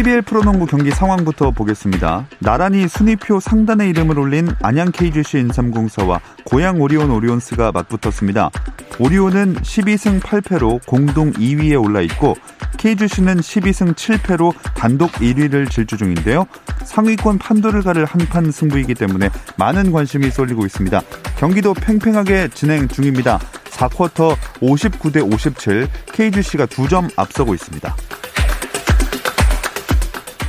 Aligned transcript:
KBL 0.00 0.22
프로농구 0.22 0.64
경기 0.64 0.90
상황부터 0.90 1.50
보겠습니다. 1.50 2.26
나란히 2.38 2.88
순위표 2.88 3.38
상단에 3.38 3.86
이름을 3.90 4.18
올린 4.18 4.48
안양 4.62 4.92
KGC 4.92 5.40
인삼공사와 5.40 6.20
고양 6.44 6.80
오리온 6.80 7.10
오리온스가 7.10 7.70
맞붙었습니다. 7.72 8.50
오리온은 8.98 9.56
12승 9.56 10.20
8패로 10.20 10.80
공동 10.86 11.32
2위에 11.32 11.78
올라 11.78 12.00
있고 12.00 12.34
KGC는 12.78 13.40
12승 13.40 13.94
7패로 13.94 14.54
단독 14.74 15.12
1위를 15.12 15.70
질주 15.70 15.98
중인데요. 15.98 16.46
상위권 16.86 17.36
판도를 17.36 17.82
가를 17.82 18.06
한판 18.06 18.52
승부이기 18.52 18.94
때문에 18.94 19.28
많은 19.58 19.92
관심이 19.92 20.30
쏠리고 20.30 20.64
있습니다. 20.64 20.98
경기도 21.36 21.74
팽팽하게 21.74 22.48
진행 22.54 22.88
중입니다. 22.88 23.38
4쿼터 23.64 24.34
59대 24.62 25.30
57 25.30 25.88
KGC가 26.06 26.64
2점 26.64 27.10
앞서고 27.18 27.52
있습니다. 27.52 27.94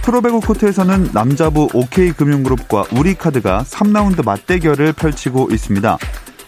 프로배구 0.03 0.41
코트에서는 0.41 1.11
남자부 1.13 1.69
OK금융그룹과 1.73 2.85
우리카드가 2.97 3.63
3라운드 3.63 4.25
맞대결을 4.25 4.94
펼치고 4.94 5.49
있습니다. 5.52 5.97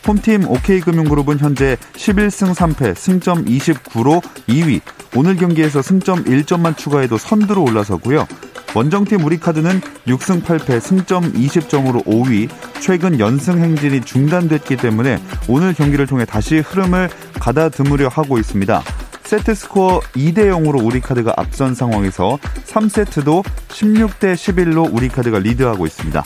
홈팀 0.08 0.50
OK금융그룹은 0.50 1.40
현재 1.40 1.78
11승 1.94 2.54
3패 2.54 2.96
승점 2.96 3.46
29로 3.46 4.22
2위, 4.50 4.82
오늘 5.16 5.36
경기에서 5.36 5.82
승점 5.82 6.26
1점만 6.26 6.76
추가해도 6.76 7.18
선두로 7.18 7.64
올라서고요. 7.64 8.28
원정팀 8.76 9.24
우리카드는 9.24 9.82
6승 10.08 10.44
8패 10.44 10.80
승점 10.80 11.34
20점으로 11.34 12.04
5위, 12.06 12.50
최근 12.80 13.20
연승 13.20 13.60
행진이 13.60 14.02
중단됐기 14.02 14.78
때문에 14.78 15.20
오늘 15.48 15.74
경기를 15.74 16.08
통해 16.08 16.26
다시 16.26 16.58
흐름을 16.58 17.10
가다듬으려 17.40 18.08
하고 18.08 18.40
있습니다. 18.40 18.82
세트 19.34 19.56
스코어 19.56 20.00
2대 20.14 20.46
0으로 20.52 20.86
우리카드가 20.86 21.34
앞선 21.38 21.74
상황에서 21.74 22.38
3세트도 22.68 23.44
16대 23.68 24.36
11로 24.36 24.94
우리카드가 24.94 25.40
리드하고 25.40 25.88
있습니다. 25.88 26.24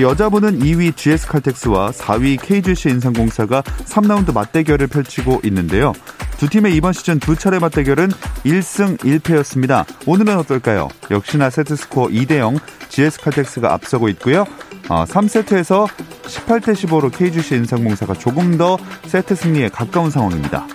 여자분은 0.00 0.58
2위 0.58 0.96
GS칼텍스와 0.96 1.92
4위 1.92 2.42
KGC 2.42 2.88
인상공사가 2.88 3.62
3라운드 3.62 4.34
맞대결을 4.34 4.88
펼치고 4.88 5.42
있는데요. 5.44 5.92
두 6.36 6.48
팀의 6.48 6.74
이번 6.74 6.92
시즌 6.92 7.20
두 7.20 7.36
차례 7.36 7.60
맞대결은 7.60 8.08
1승 8.08 8.98
1패였습니다. 8.98 9.86
오늘은 10.08 10.36
어떨까요? 10.38 10.88
역시나 11.12 11.48
세트스코어 11.48 12.08
2대0 12.08 12.58
GS칼텍스가 12.88 13.72
앞서고 13.72 14.08
있고요. 14.08 14.46
어, 14.88 15.04
3세트에서 15.04 15.86
18대 16.24 16.72
15로 16.72 17.16
KGC 17.16 17.54
인상공사가 17.54 18.14
조금 18.14 18.58
더 18.58 18.78
세트 19.06 19.36
승리에 19.36 19.68
가까운 19.68 20.10
상황입니다. 20.10 20.66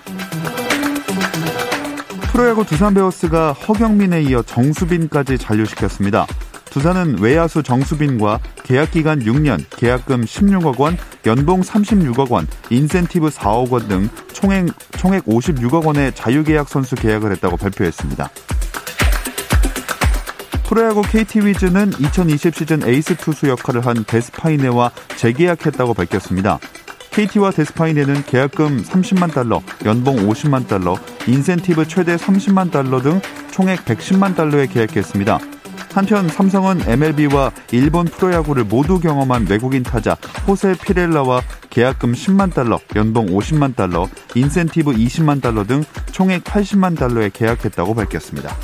프로야구 2.38 2.64
두산 2.64 2.94
베어스가 2.94 3.54
허경민에 3.54 4.22
이어 4.22 4.44
정수빈까지 4.44 5.40
잔류시켰습니다. 5.40 6.28
두산은 6.70 7.18
외야수 7.18 7.64
정수빈과 7.64 8.40
계약 8.62 8.92
기간 8.92 9.18
6년, 9.24 9.66
계약금 9.72 10.22
16억 10.22 10.80
원, 10.80 11.00
연봉 11.26 11.62
36억 11.62 12.30
원, 12.30 12.46
인센티브 12.70 13.30
4억 13.30 13.72
원 13.72 13.88
등 13.88 14.08
총액, 14.34 14.68
총액 15.00 15.26
56억 15.26 15.88
원의 15.88 16.14
자유계약 16.14 16.70
선수 16.70 16.94
계약을 16.96 17.32
했다고 17.32 17.58
발표했습니다. 17.58 18.30
프로야구 20.70 21.02
KT 21.02 21.40
위즈는 21.40 21.92
2020 22.00 22.56
시즌 22.56 22.88
에이스 22.88 23.16
투수 23.16 23.50
역할을 23.50 23.84
한 23.84 24.06
데스파이네와 24.06 24.92
재계약했다고 25.16 25.96
밝혔습니다. 25.96 26.60
KT와 27.18 27.50
데스파이네는 27.50 28.26
계약금 28.28 28.84
30만 28.84 29.34
달러, 29.34 29.64
연봉 29.86 30.18
50만 30.18 30.68
달러, 30.68 30.96
인센티브 31.26 31.88
최대 31.88 32.16
30만 32.16 32.70
달러 32.70 33.02
등 33.02 33.20
총액 33.50 33.86
110만 33.86 34.36
달러에 34.36 34.68
계약했습니다. 34.68 35.40
한편 35.96 36.28
삼성은 36.30 36.82
MLB와 36.88 37.52
일본 37.72 38.06
프로야구를 38.06 38.66
모두 38.66 39.00
경험한 39.00 39.48
외국인 39.50 39.82
타자 39.82 40.16
호세 40.48 40.76
피렐라와 40.80 41.42
계약금 41.72 42.12
10만 42.12 42.54
달러, 42.54 42.80
연봉 42.96 43.26
50만 43.26 43.76
달러, 43.76 44.08
인센티브 44.36 44.92
20만 44.92 45.42
달러 45.42 45.64
등 45.64 45.84
총액 46.12 46.44
80만 46.44 47.00
달러에 47.00 47.32
계약했다고 47.34 47.96
밝혔습니다. 47.96 48.56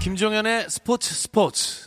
김종현의 0.00 0.66
스포츠 0.68 1.14
스포츠. 1.14 1.86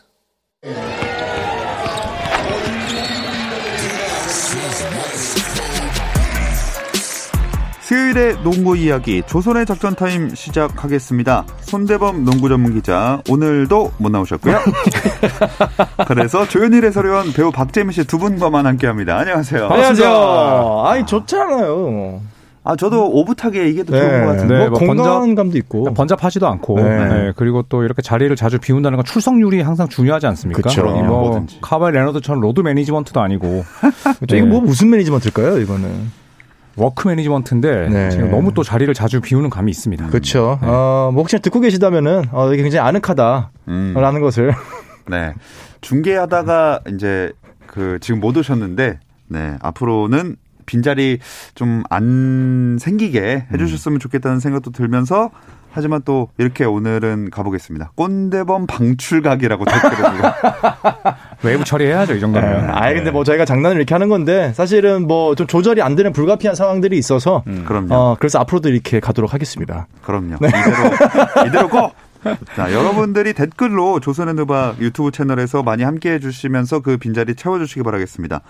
수요일의 7.81 8.43
농구 8.43 8.77
이야기 8.77 9.23
조선의 9.25 9.65
작전 9.65 9.95
타임 9.95 10.29
시작하겠습니다. 10.35 11.45
손대범 11.61 12.23
농구 12.23 12.47
전문 12.47 12.75
기자 12.75 13.19
오늘도 13.27 13.93
못 13.97 14.11
나오셨고요. 14.11 14.59
그래서 16.07 16.47
조현일 16.47 16.85
해설위원 16.85 17.33
배우 17.33 17.51
박재민 17.51 17.91
씨 17.91 18.03
두 18.03 18.19
분과만 18.19 18.65
함께합니다. 18.67 19.17
안녕하세요. 19.17 19.67
안녕하세요. 19.69 20.83
아니 20.85 21.05
좋잖아요. 21.05 22.21
아 22.69 22.75
저도 22.75 23.09
오붓하게 23.09 23.67
이게 23.67 23.83
더 23.83 23.97
좋은 23.97 24.25
것 24.25 24.31
같은데 24.31 24.57
네, 24.59 24.69
뭐 24.69 24.77
건강감도 24.77 25.57
있고 25.57 25.91
번잡하지도 25.91 26.47
않고 26.47 26.75
네. 26.75 27.07
네, 27.07 27.33
그리고 27.35 27.63
또 27.63 27.81
이렇게 27.81 28.03
자리를 28.03 28.35
자주 28.35 28.59
비운다는 28.59 28.95
건 28.95 29.05
출석률이 29.05 29.61
항상 29.61 29.89
중요하지 29.89 30.27
않습니까? 30.27 30.61
그쵸. 30.61 30.83
뭐. 30.83 31.47
카와이 31.61 31.91
레너드처럼 31.93 32.39
load 32.41 32.61
management도 32.61 33.19
아니고 33.21 33.65
그렇죠. 34.19 34.35
이거 34.35 34.45
뭐 34.45 34.61
무슨 34.61 34.91
management일까요? 34.91 35.57
이거는 35.57 36.11
work 36.75 37.07
management인데 37.07 37.89
네. 37.89 38.09
지금 38.11 38.29
너무 38.29 38.53
또 38.53 38.61
자리를 38.61 38.93
자주 38.93 39.19
비우는 39.19 39.49
감이 39.49 39.71
있습니다. 39.71 40.05
그렇죠. 40.07 40.59
어, 40.61 41.09
뭐 41.11 41.23
혹시 41.23 41.39
듣고 41.39 41.61
계시다면은 41.61 42.25
어, 42.31 42.53
이게 42.53 42.61
굉장히 42.61 42.87
아늑하다라는 42.87 43.49
음, 43.67 44.21
것을 44.21 44.53
네 45.09 45.33
중계하다가 45.81 46.81
이제 46.93 47.31
그 47.65 47.97
지금 47.99 48.19
못 48.19 48.37
오셨는데 48.37 48.99
네 49.27 49.55
앞으로는 49.59 50.35
빈자리 50.69 51.17
좀 51.55 51.83
안 51.89 52.77
생기게 52.79 53.47
해주셨으면 53.51 53.99
좋겠다는 53.99 54.39
생각도 54.39 54.71
들면서 54.71 55.31
하지만 55.71 56.01
또 56.03 56.29
이렇게 56.37 56.65
오늘은 56.65 57.29
가보겠습니다. 57.31 57.91
꼰대범 57.95 58.65
방출각이라고 58.67 59.65
댓글을 59.65 60.21
외부 61.43 61.63
처리해야죠 61.63 62.15
이 62.15 62.19
정도면. 62.19 62.69
아예 62.71 62.93
근데 62.95 63.11
뭐 63.11 63.23
저희가 63.23 63.45
장난을 63.45 63.77
이렇게 63.77 63.93
하는 63.95 64.09
건데 64.09 64.51
사실은 64.55 65.07
뭐 65.07 65.35
좀 65.35 65.47
조절이 65.47 65.81
안 65.81 65.95
되는 65.95 66.11
불가피한 66.11 66.55
상황들이 66.55 66.97
있어서 66.97 67.43
그럼요. 67.65 67.93
어, 67.93 68.15
그래서 68.19 68.39
앞으로도 68.39 68.69
이렇게 68.69 68.99
가도록 68.99 69.33
하겠습니다. 69.33 69.87
그럼요. 70.03 70.35
이대로 70.35 71.47
이대로 71.47 71.69
고. 71.69 71.91
자, 72.55 72.73
여러분들이 72.73 73.31
댓글로 73.33 73.99
조선의 74.01 74.33
누바 74.33 74.75
유튜브 74.81 75.11
채널에서 75.11 75.63
많이 75.63 75.83
함께 75.83 76.11
해주시면서 76.13 76.81
그 76.81 76.97
빈자리 76.97 77.35
채워주시기 77.35 77.81
바라겠습니다. 77.83 78.41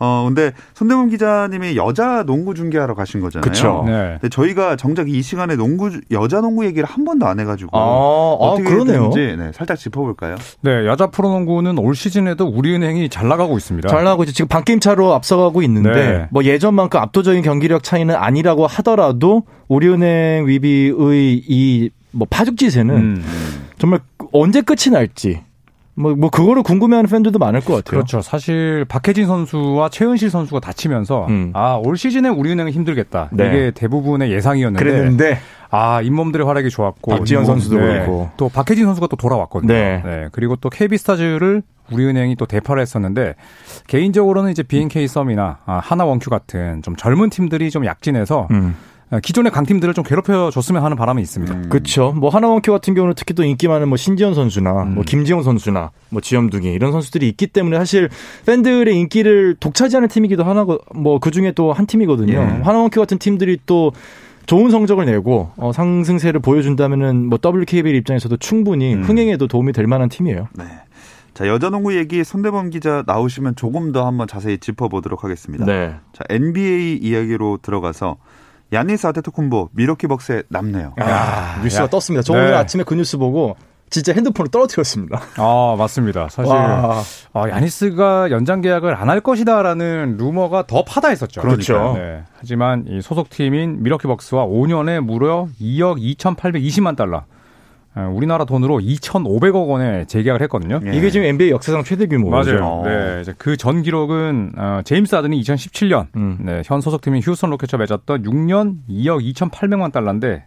어 0.00 0.24
근데 0.26 0.52
손대문 0.74 1.10
기자님이 1.10 1.76
여자 1.76 2.24
농구 2.24 2.54
중계하러 2.54 2.94
가신 2.94 3.20
거잖아요. 3.20 3.42
그쵸. 3.48 3.84
네. 3.86 4.16
근데 4.20 4.28
저희가 4.30 4.76
정작 4.76 5.08
이 5.08 5.20
시간에 5.22 5.56
농구 5.56 5.90
여자 6.10 6.40
농구 6.40 6.64
얘기를 6.64 6.88
한 6.88 7.04
번도 7.04 7.26
안 7.26 7.38
해가지고 7.38 7.70
아, 7.76 7.80
아, 7.80 8.34
어떻게 8.46 8.68
그러네요. 8.68 9.10
됐는지 9.10 9.36
네, 9.36 9.52
살짝 9.54 9.78
짚어볼까요? 9.78 10.36
네, 10.62 10.86
여자 10.86 11.06
프로농구는 11.08 11.78
올 11.78 11.94
시즌에도 11.94 12.46
우리은행이 12.46 13.08
잘 13.10 13.28
나가고 13.28 13.56
있습니다. 13.58 13.88
잘 13.88 14.02
나가고 14.04 14.24
있죠. 14.24 14.32
지금 14.32 14.48
반 14.48 14.64
게임 14.64 14.80
차로 14.80 15.12
앞서가고 15.14 15.62
있는데 15.62 15.90
네. 15.94 16.26
뭐 16.30 16.42
예전만큼 16.44 16.98
압도적인 16.98 17.42
경기력 17.42 17.82
차이는 17.82 18.14
아니라고 18.14 18.66
하더라도 18.66 19.44
우리은행 19.68 20.46
위비의 20.48 21.42
이 21.46 21.90
뭐 22.12 22.26
파죽지세는 22.28 22.94
음. 22.96 23.24
정말 23.78 24.00
언제 24.32 24.62
끝이 24.62 24.92
날지 24.92 25.42
뭐, 26.00 26.14
뭐 26.14 26.30
그거를 26.30 26.62
궁금해하는 26.62 27.08
팬들도 27.08 27.38
많을 27.38 27.60
것 27.60 27.74
같아요. 27.74 27.82
그렇죠. 27.82 28.20
사실 28.20 28.84
박혜진 28.88 29.26
선수와 29.26 29.88
최은실 29.90 30.30
선수가 30.30 30.60
다치면서 30.60 31.26
음. 31.28 31.50
아올 31.54 31.96
시즌에 31.96 32.28
우리은행은 32.28 32.72
힘들겠다. 32.72 33.28
네. 33.32 33.46
이게 33.46 33.70
대부분의 33.74 34.32
예상이었는데 34.32 34.84
그랬는데 34.84 35.38
아 35.70 36.02
잇몸들의 36.02 36.46
활약이 36.46 36.70
좋았고 36.70 37.10
박지현 37.10 37.44
선수도 37.44 37.76
그렇고. 37.76 38.30
또 38.36 38.48
박혜진 38.48 38.86
선수가 38.86 39.06
또 39.08 39.16
돌아왔거든요. 39.16 39.72
네. 39.72 40.28
그리고 40.32 40.56
또 40.56 40.70
KB스타즈를 40.70 41.62
우리은행이 41.92 42.36
또 42.36 42.46
대파를 42.46 42.80
했었는데 42.82 43.34
개인적으로는 43.86 44.50
이제 44.50 44.62
BNK 44.62 45.08
썸이나 45.08 45.58
아, 45.66 45.80
하나원큐 45.82 46.30
같은 46.30 46.82
좀 46.82 46.96
젊은 46.96 47.30
팀들이 47.30 47.70
좀 47.70 47.84
약진해서 47.84 48.48
음. 48.50 48.76
아, 49.10 49.18
기존의 49.18 49.50
강팀들을 49.50 49.92
좀 49.94 50.04
괴롭혀 50.04 50.50
줬으면 50.52 50.84
하는 50.84 50.96
바람이 50.96 51.20
있습니다. 51.22 51.52
음. 51.52 51.68
그렇죠. 51.68 52.12
뭐 52.12 52.30
하나원큐 52.30 52.70
같은 52.70 52.94
경우는 52.94 53.14
특히 53.16 53.34
또 53.34 53.42
인기 53.42 53.66
많은 53.66 53.88
뭐 53.88 53.96
신지현 53.96 54.34
선수나 54.34 54.84
음. 54.84 54.94
뭐 54.94 55.04
김지영 55.04 55.42
선수나 55.42 55.90
뭐 56.10 56.20
지엄둥이 56.20 56.72
이런 56.72 56.92
선수들이 56.92 57.28
있기 57.30 57.48
때문에 57.48 57.76
사실 57.78 58.08
팬들의 58.46 58.96
인기를 58.96 59.56
독차지하는 59.58 60.08
팀이기도 60.08 60.44
하나고 60.44 60.78
뭐그 60.94 61.30
중에 61.32 61.52
또 61.52 61.72
한 61.72 61.86
팀이거든요. 61.86 62.34
예. 62.34 62.62
하나원큐 62.62 63.00
같은 63.00 63.18
팀들이 63.18 63.58
또 63.66 63.92
좋은 64.46 64.70
성적을 64.70 65.06
내고 65.06 65.50
어, 65.56 65.72
상승세를 65.72 66.40
보여준다면은 66.40 67.26
뭐 67.26 67.38
WKBL 67.44 67.94
입장에서도 67.96 68.36
충분히 68.38 68.94
음. 68.94 69.02
흥행에도 69.04 69.46
도움이 69.46 69.72
될 69.72 69.86
만한 69.86 70.08
팀이에요. 70.08 70.48
네. 70.54 70.64
자 71.34 71.46
여자 71.46 71.70
농구 71.70 71.96
얘기 71.96 72.24
손대범 72.24 72.70
기자 72.70 73.04
나오시면 73.06 73.54
조금 73.56 73.92
더 73.92 74.06
한번 74.06 74.26
자세히 74.26 74.58
짚어보도록 74.58 75.22
하겠습니다. 75.24 75.64
네. 75.64 75.94
자 76.12 76.24
NBA 76.28 76.96
이야기로 76.96 77.58
들어가서 77.62 78.16
야니스 78.72 79.06
아테토쿤보 79.08 79.70
미러키 79.72 80.06
벅스에 80.06 80.42
남네요. 80.48 80.94
아, 81.00 81.60
뉴스가 81.62 81.84
야. 81.84 81.88
떴습니다. 81.88 82.22
저 82.22 82.34
네. 82.34 82.38
오늘 82.40 82.54
아침에 82.54 82.84
그 82.84 82.94
뉴스 82.94 83.16
보고 83.18 83.56
진짜 83.90 84.12
핸드폰을 84.12 84.50
떨어뜨렸습니다. 84.52 85.20
아 85.36 85.74
맞습니다. 85.76 86.28
사실 86.28 86.52
와. 86.54 87.02
아, 87.32 87.48
야니스가 87.48 88.30
연장 88.30 88.60
계약을 88.60 88.94
안 88.94 89.08
할 89.08 89.20
것이다라는 89.20 90.16
루머가 90.16 90.66
더 90.68 90.84
파다했었죠. 90.84 91.40
그렇죠. 91.40 91.94
네. 91.98 92.22
하지만 92.38 92.84
이 92.86 93.00
소속 93.02 93.28
팀인 93.30 93.82
미러키 93.82 94.06
벅스와 94.06 94.46
5년에 94.46 95.00
무려 95.00 95.48
2억 95.60 95.98
2,820만 96.16 96.94
달러. 96.96 97.24
아, 97.92 98.06
우리나라 98.06 98.44
돈으로 98.44 98.78
2,500억 98.78 99.68
원에 99.68 100.04
재계약을 100.06 100.42
했거든요. 100.42 100.80
예. 100.86 100.92
이게 100.96 101.10
지금 101.10 101.26
NBA 101.26 101.50
역사상 101.50 101.82
최대 101.82 102.06
규모죠. 102.06 102.52
맞아요. 102.52 102.82
네, 102.84 103.20
이제 103.20 103.34
그전 103.36 103.82
기록은 103.82 104.52
어, 104.56 104.80
제임스 104.84 105.14
하든이 105.16 105.40
2017년 105.40 106.06
음. 106.14 106.38
네, 106.40 106.62
현 106.64 106.80
소속팀인 106.80 107.20
휴스턴 107.22 107.50
로켓츠와 107.50 107.80
맺었던 107.80 108.22
6년 108.22 108.76
2억 108.88 109.34
2,800만 109.34 109.92
달러인데 109.92 110.46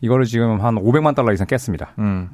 이거를 0.00 0.24
지금 0.24 0.60
한 0.62 0.76
500만 0.76 1.14
달러 1.14 1.32
이상 1.34 1.46
깼습니다. 1.46 1.92
음. 1.98 2.30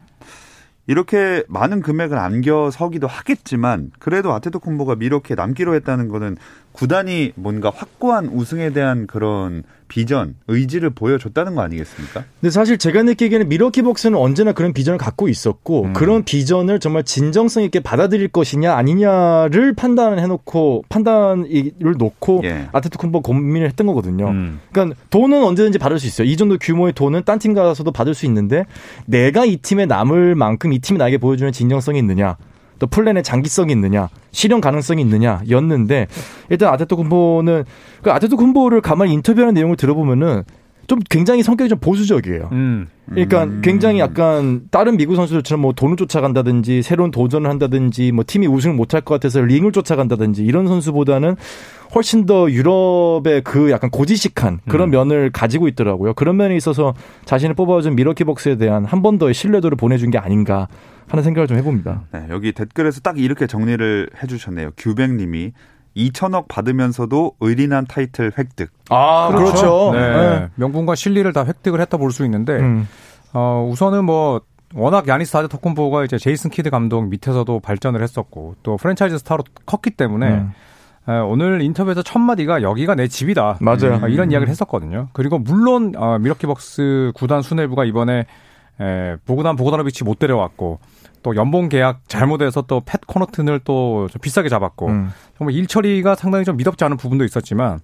이렇게 0.87 1.43
많은 1.49 1.83
금액을 1.83 2.17
안겨서기도 2.17 3.09
하겠지만 3.09 3.91
그래도 3.99 4.33
아테토쿤보가 4.33 4.97
미러키에 4.97 5.35
남기로 5.35 5.75
했다는 5.75 6.09
거는 6.09 6.37
구단이 6.71 7.33
뭔가 7.35 7.71
확고한 7.75 8.27
우승에 8.27 8.71
대한 8.71 9.09
그런 9.09 9.65
비전, 9.89 10.35
의지를 10.49 10.91
보여줬다는 10.91 11.55
거 11.55 11.63
아니겠습니까? 11.63 12.25
근데 12.41 12.51
사실 12.51 12.79
제가 12.79 13.03
느끼기에는 13.03 13.49
미러키 13.49 13.83
벅스는 13.83 14.19
언제나 14.19 14.53
그런 14.53 14.73
비전을 14.73 14.99
갖고 14.99 15.29
있었고 15.29 15.85
음. 15.85 15.93
그런 15.93 16.25
비전을 16.25 16.81
정말 16.81 17.05
진정성 17.05 17.63
있게 17.65 17.81
받아들일 17.81 18.29
것이냐 18.29 18.75
아니냐를 18.75 19.75
판단을 19.75 20.19
해놓고 20.21 20.85
판단을 20.89 21.75
놓고 21.99 22.41
예. 22.45 22.69
아테토쿤보 22.73 23.23
고민을 23.23 23.69
했던 23.69 23.87
거거든요. 23.87 24.29
음. 24.29 24.61
그러니까 24.73 24.97
돈은 25.11 25.43
언제든지 25.43 25.79
받을 25.79 25.99
수 25.99 26.07
있어요. 26.07 26.27
이 26.27 26.37
정도 26.37 26.59
규모의 26.59 26.93
돈은 26.93 27.23
딴 27.25 27.37
팀 27.37 27.53
가서도 27.53 27.93
받을 27.93 28.15
수 28.15 28.25
있는데 28.25 28.65
내가 29.05 29.45
이 29.45 29.59
팀에 29.59 29.85
남을 29.85 30.35
만큼 30.37 30.73
이 30.73 30.79
팀이 30.79 30.99
나에게 30.99 31.19
보여주는 31.19 31.53
진정성이 31.53 31.99
있느냐. 31.99 32.39
또 32.79 32.87
플랜의 32.87 33.23
장기성이 33.23 33.73
있느냐, 33.73 34.09
실현 34.33 34.61
가능성이 34.61 35.03
있느냐였는데 35.03 36.07
일단 36.51 36.73
아테토쿤보는 36.75 37.65
그 38.03 38.11
아테토쿤보를 38.11 38.81
가만히 38.81 39.13
인터뷰하는 39.15 39.55
내용을 39.55 39.77
들어보면은 39.77 40.45
좀 40.87 40.99
굉장히 41.11 41.43
성격이 41.43 41.69
좀 41.69 41.79
보수적이에요. 41.79 42.49
음. 42.53 42.87
그러니까 43.09 43.45
음. 43.45 43.61
굉장히 43.63 44.01
약간 44.01 44.63
다른 44.71 44.97
미국 44.97 45.17
선수들처럼 45.17 45.61
뭐 45.61 45.73
돈을 45.73 45.97
쫓아간다든지 45.97 46.83
새로운 46.83 47.11
도전을 47.11 47.49
한다든지 47.49 48.13
뭐 48.13 48.25
팀이 48.27 48.47
우승을 48.47 48.75
못할 48.75 49.01
것 49.01 49.15
같아서 49.15 49.41
링을 49.41 49.73
쫓아간다든지 49.73 50.45
이런 50.45 50.67
선수보다는 50.67 51.37
훨씬 51.95 52.27
더 52.27 52.51
유럽의 52.51 53.43
그 53.45 53.71
약간 53.71 53.91
고지식한 53.91 54.61
그런 54.69 54.89
음. 54.89 54.91
면을 54.91 55.31
가지고 55.31 55.69
있더라고요. 55.69 56.15
그런 56.15 56.37
면에 56.37 56.57
있어서 56.57 56.95
자신을 57.25 57.55
뽑아준 57.55 57.95
밀워키 57.95 58.25
벅스에 58.25 58.57
대한 58.57 58.85
한 58.85 59.03
번 59.03 59.19
더의 59.19 59.35
신뢰도를 59.35 59.77
보내준 59.77 60.11
게 60.11 60.19
아닌가 60.19 60.67
하는 61.09 61.23
생각을 61.23 61.47
좀 61.47 61.57
해봅니다. 61.59 62.03
네, 62.13 62.27
여기 62.31 62.51
댓글에서 62.51 63.01
딱 63.01 63.19
이렇게 63.19 63.47
정리를 63.47 64.11
해주셨네요. 64.21 64.71
규백님이 64.77 65.53
2천억 65.97 66.47
받으면서도 66.49 67.33
의리남 67.41 67.87
타이틀 67.87 68.33
획득. 68.37 68.71
아, 68.91 69.31
그렇죠. 69.35 69.91
네. 69.95 70.01
네. 70.01 70.49
명분과 70.57 70.95
실리를 70.95 71.33
다 71.33 71.45
획득을 71.45 71.81
했다 71.81 71.97
볼 71.97 72.11
수 72.13 72.25
있는데 72.25 72.53
음. 72.59 72.87
어, 73.33 73.67
우선은 73.71 74.05
뭐 74.05 74.41
워낙 74.75 75.09
야니스 75.09 75.37
아데토쿤보가 75.37 76.05
이제 76.05 76.19
제이슨 76.19 76.51
키드 76.51 76.71
감독 76.71 77.09
밑에서도 77.09 77.61
발전을 77.61 78.03
했었고 78.03 78.57
또 78.63 78.77
프랜차이즈 78.77 79.19
스타로 79.19 79.45
컸기 79.65 79.91
때문에 79.91 80.29
음. 80.29 80.53
에, 81.09 81.13
오늘 81.19 81.63
인터뷰에서 81.63 82.03
첫 82.03 82.19
마디가 82.19 82.63
여기가 82.63 82.95
내 82.97 83.07
집이다. 83.09 83.59
맞아요. 83.61 84.01
아, 84.03 84.09
이런 84.09 84.31
이야기를 84.33 84.49
했었거든요. 84.51 85.09
그리고 85.13 85.39
물론 85.39 85.93
어, 85.97 86.19
밀워키 86.19 86.47
벅스 86.47 87.13
구단 87.15 87.43
수뇌부가 87.43 87.85
이번에 87.85 88.27
에, 88.81 89.17
보그단 89.25 89.57
보그다노비치 89.57 90.05
못 90.05 90.19
데려왔고 90.19 90.79
또 91.23 91.35
연봉 91.37 91.69
계약 91.69 92.09
잘못해서 92.09 92.63
또 92.63 92.81
팻 92.81 93.07
코너튼을 93.07 93.61
또좀 93.61 94.21
비싸게 94.21 94.49
잡았고 94.49 94.87
음. 94.89 95.13
정말 95.39 95.55
일 95.55 95.67
처리가 95.67 96.15
상당히 96.15 96.45
좀 96.45 96.57
미덥지 96.57 96.85
않은 96.85 96.97
부분도 96.97 97.25
있었지만 97.25 97.81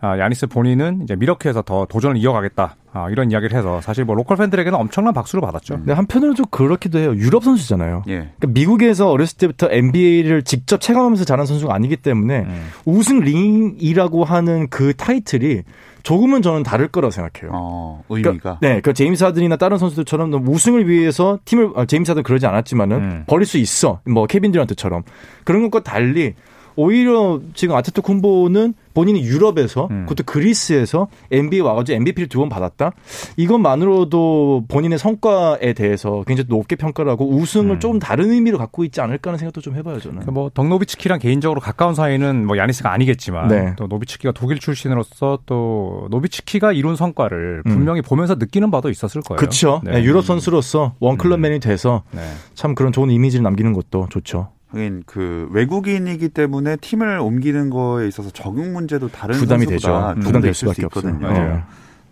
아, 0.00 0.18
야니스 0.18 0.46
본인은 0.48 1.02
이제 1.02 1.16
밀워키에서 1.16 1.62
더 1.62 1.86
도전을 1.86 2.18
이어가겠다 2.18 2.76
아, 2.92 3.10
이런 3.10 3.30
이야기를 3.30 3.56
해서 3.56 3.80
사실 3.80 4.04
뭐 4.04 4.14
local 4.14 4.36
팬들에게는 4.36 4.78
엄청난 4.78 5.14
박수를 5.14 5.40
받았죠. 5.40 5.76
근데 5.76 5.92
한편으로는 5.92 6.34
좀 6.34 6.46
그렇기도 6.50 6.98
해요. 6.98 7.14
유럽 7.14 7.44
선수잖아요. 7.44 8.04
예. 8.08 8.30
그러니까 8.38 8.46
미국에서 8.48 9.10
어렸을 9.10 9.38
때부터 9.38 9.68
NBA를 9.70 10.42
직접 10.42 10.80
체감하면서 10.80 11.24
자란 11.24 11.46
선수가 11.46 11.74
아니기 11.74 11.96
때문에 11.96 12.40
음. 12.40 12.68
우승 12.84 13.20
링이라고 13.20 14.24
하는 14.24 14.68
그 14.68 14.94
타이틀이 14.94 15.62
조금은 16.02 16.40
저는 16.40 16.62
다를 16.62 16.88
거라 16.88 17.08
고 17.08 17.10
생각해요. 17.10 17.50
어, 17.52 18.04
그러니까, 18.06 18.30
의미가. 18.30 18.58
네, 18.62 18.80
그 18.80 18.92
제임스 18.92 19.24
하든이나 19.24 19.56
다른 19.56 19.76
선수들처럼 19.76 20.32
우승을 20.46 20.88
위해서 20.88 21.38
팀을 21.44 21.72
아, 21.74 21.84
제임스 21.84 22.12
하든 22.12 22.22
그러지 22.22 22.46
않았지만은 22.46 22.96
음. 22.96 23.24
버릴 23.26 23.44
수 23.44 23.58
있어. 23.58 24.00
뭐 24.04 24.26
케빈 24.26 24.52
듀란트처럼 24.52 25.02
그런 25.44 25.62
것과 25.62 25.82
달리 25.82 26.34
오히려 26.76 27.40
지금 27.54 27.74
아테토 27.74 28.02
쿤보는 28.02 28.74
본인이 28.96 29.20
유럽에서 29.20 29.88
음. 29.90 30.06
그것도 30.06 30.24
그리스에서 30.24 31.08
NBA 31.30 31.60
와가지고 31.60 31.96
MVP를 31.96 32.28
두 32.30 32.38
번 32.38 32.48
받았다. 32.48 32.92
이것만으로도 33.36 34.64
본인의 34.68 34.98
성과에 34.98 35.72
대해서 35.74 36.22
굉장히 36.26 36.46
높게 36.48 36.76
평가를 36.76 37.10
하고 37.10 37.28
우승을 37.28 37.76
음. 37.76 37.80
조금 37.80 37.98
다른 37.98 38.30
의미로 38.30 38.56
갖고 38.58 38.84
있지 38.84 39.00
않을까 39.00 39.30
하는 39.30 39.38
생각도 39.38 39.60
좀 39.60 39.74
해봐요 39.76 40.00
저는. 40.00 40.20
그뭐 40.26 40.50
덕노비츠키랑 40.54 41.18
개인적으로 41.18 41.60
가까운 41.60 41.94
사이는 41.94 42.46
뭐 42.46 42.56
야니스가 42.56 42.90
아니겠지만 42.92 43.48
네. 43.48 43.74
또 43.76 43.86
노비츠키가 43.86 44.32
독일 44.32 44.58
출신으로서 44.58 45.40
또 45.46 46.08
노비츠키가 46.10 46.72
이룬 46.72 46.96
성과를 46.96 47.62
음. 47.66 47.70
분명히 47.70 48.00
보면서 48.02 48.34
느끼는 48.36 48.70
바도 48.70 48.88
있었을 48.90 49.20
거예요. 49.22 49.38
그렇죠. 49.38 49.80
네. 49.84 50.02
유럽 50.02 50.24
선수로서 50.24 50.94
원클럽맨이 51.00 51.60
돼서 51.60 52.02
네. 52.12 52.20
참 52.54 52.74
그런 52.74 52.92
좋은 52.92 53.10
이미지를 53.10 53.42
남기는 53.42 53.72
것도 53.72 54.06
좋죠. 54.10 54.48
하긴 54.68 55.04
그 55.06 55.48
외국인이기 55.52 56.30
때문에 56.30 56.76
팀을 56.76 57.18
옮기는 57.18 57.70
거에 57.70 58.08
있어서 58.08 58.30
적응 58.30 58.72
문제도 58.72 59.08
다른 59.08 59.36
부담이 59.36 59.66
되죠. 59.66 60.12
좀 60.14 60.20
부담될 60.20 60.54
수 60.54 60.60
수밖에 60.60 60.84
없어요. 60.86 61.12
있거든요. 61.12 61.32
맞아요. 61.32 61.62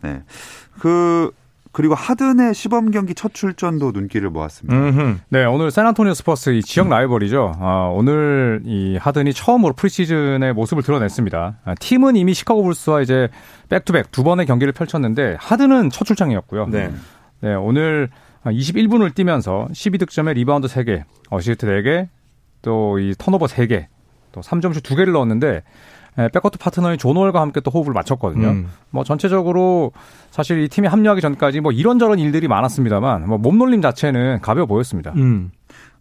네. 0.03 0.23
그 0.79 1.31
그리고 1.73 1.97
하든의 1.97 2.55
시범 2.55 2.93
경기 2.93 3.15
첫 3.15 3.35
출전도 3.35 3.91
눈길을 3.91 4.31
모았습니다. 4.31 4.77
음흠. 4.79 5.17
네, 5.31 5.45
오늘 5.45 5.73
샌안토니오 5.73 6.15
스퍼스 6.15 6.51
이 6.51 6.63
지역 6.63 6.89
라이벌이죠. 6.89 7.53
아, 7.59 7.91
오늘 7.93 8.63
이 8.65 8.97
하든이 8.97 9.33
처음으로 9.33 9.73
프리시즌의 9.73 10.53
모습을 10.53 10.85
드러냈습니다. 10.85 11.59
아, 11.65 11.75
팀은 11.75 12.15
이미 12.15 12.33
시카고 12.33 12.63
불스와 12.63 13.01
이제 13.03 13.29
back-to-back 13.71 14.13
두 14.13 14.23
번의 14.23 14.47
경기를 14.47 14.73
펼쳤는데 14.73 15.37
하든은 15.41 15.91
첫 15.91 16.05
출장이었고요. 16.05 16.67
네. 16.69 16.93
네, 17.41 17.55
오늘 17.55 18.09
21분을 18.45 19.13
뛰면서 19.13 19.67
12득점에 19.73 20.35
리바운드 20.35 20.69
3개, 20.69 21.03
어시스트 21.31 21.67
4개, 21.67 22.09
또 22.65 22.99
이 22.99 23.15
턴오버 23.17 23.47
3개, 23.47 23.87
또 24.33 24.41
3점슛 24.41 24.83
2개를 24.83 25.13
넣었는데 25.13 25.63
예, 26.17 26.29
백코트 26.29 26.59
파트너인 26.59 26.97
존 26.97 27.10
월과 27.10 27.41
함께 27.41 27.61
또 27.61 27.71
호흡을 27.73 27.93
맞췄거든요. 27.93 28.47
음. 28.49 28.69
뭐 28.91 29.03
전체적으로 29.03 29.91
사실 30.31 30.63
이 30.63 30.69
팀이 30.69 30.87
합류하기 30.87 31.21
전까지 31.21 31.61
뭐 31.61 31.73
이런저런 31.73 32.21
일들이 32.21 32.47
많았습니다,만 32.47 33.27
뭐 33.27 33.37
몸놀림 33.39 33.83
자체는 33.83 34.41
가벼워 34.41 34.67
보였습니다. 34.67 35.13
음. 35.17 35.51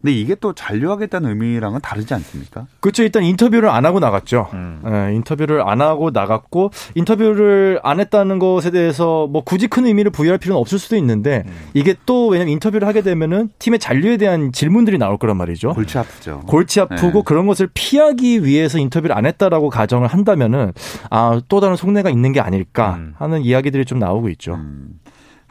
근데 0.03 0.13
이게 0.13 0.35
또 0.35 0.51
잔류하겠다는 0.51 1.29
의미랑은 1.29 1.79
다르지 1.81 2.13
않습니까? 2.13 2.67
그렇죠. 2.81 3.03
일단 3.03 3.23
인터뷰를 3.23 3.69
안 3.69 3.85
하고 3.85 4.01
나갔죠. 4.01 4.49
음. 4.51 4.81
예, 4.85 5.15
인터뷰를 5.15 5.61
안 5.65 5.79
하고 5.79 6.09
나갔고 6.11 6.71
인터뷰를 6.95 7.79
안 7.83 8.01
했다는 8.01 8.37
것에 8.37 8.69
대해서 8.71 9.27
뭐 9.27 9.45
굳이 9.45 9.67
큰 9.67 9.85
의미를 9.85 10.11
부여할 10.11 10.39
필요는 10.39 10.59
없을 10.59 10.77
수도 10.77 10.97
있는데 10.97 11.43
음. 11.45 11.53
이게 11.73 11.95
또 12.05 12.27
왜냐면 12.27 12.51
인터뷰를 12.51 12.85
하게 12.85 13.01
되면은 13.01 13.51
팀의 13.59 13.79
잔류에 13.79 14.17
대한 14.17 14.51
질문들이 14.51 14.97
나올 14.97 15.17
거란 15.17 15.37
말이죠. 15.37 15.69
골치 15.73 15.97
아프죠. 15.97 16.41
골치 16.47 16.81
아프고 16.81 17.19
네. 17.19 17.23
그런 17.25 17.47
것을 17.47 17.69
피하기 17.73 18.43
위해서 18.43 18.79
인터뷰를 18.79 19.15
안 19.17 19.25
했다라고 19.25 19.69
가정을 19.69 20.09
한다면은 20.09 20.73
아 21.09 21.39
또 21.47 21.61
다른 21.61 21.75
속내가 21.77 22.09
있는 22.09 22.33
게 22.33 22.41
아닐까 22.41 22.95
음. 22.97 23.13
하는 23.17 23.41
이야기들이 23.41 23.85
좀 23.85 23.99
나오고 23.99 24.27
있죠. 24.29 24.55
음. 24.55 24.99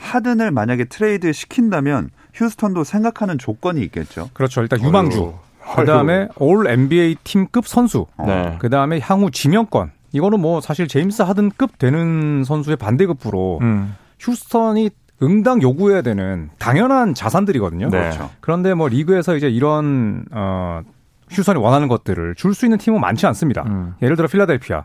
하든을 0.02 0.50
만약에 0.50 0.85
트레이드 0.87 1.32
시킨다면 1.32 2.11
휴스턴도 2.35 2.85
생각하는 2.85 3.38
조건이 3.38 3.80
있겠죠. 3.82 4.30
그렇죠. 4.32 4.61
일단 4.62 4.82
유망주. 4.82 5.32
그 5.76 5.85
다음에 5.87 6.28
올 6.37 6.66
NBA 6.66 7.16
팀급 7.25 7.66
선수. 7.66 8.06
어. 8.16 8.26
네. 8.26 8.56
그 8.59 8.68
다음에 8.68 8.99
향후 9.00 9.30
지명권. 9.30 9.92
이거는 10.12 10.40
뭐 10.40 10.61
사실 10.61 10.88
제임스 10.88 11.23
하든급 11.23 11.78
되는 11.78 12.42
선수의 12.44 12.76
반대급부로 12.76 13.61
음. 13.62 13.94
휴스턴이 14.18 14.90
응당 15.23 15.62
요구해야 15.62 16.02
되는 16.02 16.50
당연한 16.59 17.14
자산들이거든요. 17.14 17.88
네. 17.90 17.99
그렇죠. 17.99 18.28
그런데 18.40 18.75
뭐 18.75 18.88
리그에서 18.88 19.37
이제 19.37 19.49
이런 19.49 20.25
어 20.32 20.82
휴스턴이 21.30 21.59
원하는 21.61 21.87
것들을 21.88 22.35
줄 22.35 22.54
수 22.54 22.66
있는 22.66 22.76
팀은 22.78 23.00
많지 23.00 23.26
않습니다. 23.26 23.62
음. 23.66 23.94
예를 24.02 24.16
들어 24.16 24.26
필라델피아. 24.28 24.85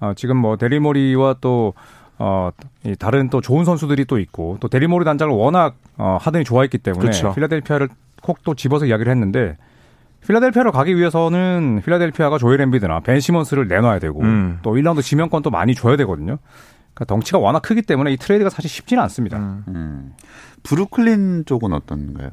어 0.00 0.12
지금 0.16 0.36
뭐 0.36 0.56
데리모리와 0.56 1.36
또 1.40 1.72
어, 2.22 2.50
이 2.84 2.94
다른 2.96 3.30
또 3.30 3.40
좋은 3.40 3.64
선수들이 3.64 4.04
또 4.04 4.18
있고 4.18 4.58
또 4.60 4.68
데리모리 4.68 5.06
단장을 5.06 5.34
워낙 5.34 5.76
어, 5.96 6.18
하든이 6.20 6.44
좋아했기 6.44 6.76
때문에 6.76 7.00
그렇죠. 7.00 7.32
필라델피아를 7.32 7.88
콕 8.22 8.40
또 8.44 8.54
집어서 8.54 8.84
이야기를 8.84 9.10
했는데 9.10 9.56
필라델피아로 10.26 10.70
가기 10.70 10.94
위해서는 10.96 11.80
필라델피아가 11.82 12.36
조엘 12.36 12.60
엠비드나 12.60 13.00
벤 13.00 13.20
시몬스를 13.20 13.68
내놔야 13.68 14.00
되고 14.00 14.20
음. 14.20 14.58
또 14.62 14.74
1라운드 14.74 15.02
지명권 15.02 15.42
또 15.42 15.48
많이 15.50 15.74
줘야 15.74 15.96
되거든요. 15.96 16.36
그러니까 16.92 17.04
덩치가 17.06 17.38
워낙 17.38 17.60
크기 17.60 17.80
때문에 17.80 18.12
이 18.12 18.18
트레이드가 18.18 18.50
사실 18.50 18.68
쉽지는 18.68 19.02
않습니다. 19.04 19.38
음. 19.38 19.64
음. 19.68 20.12
브루클린 20.62 21.44
쪽은 21.46 21.72
어떤가요? 21.72 22.32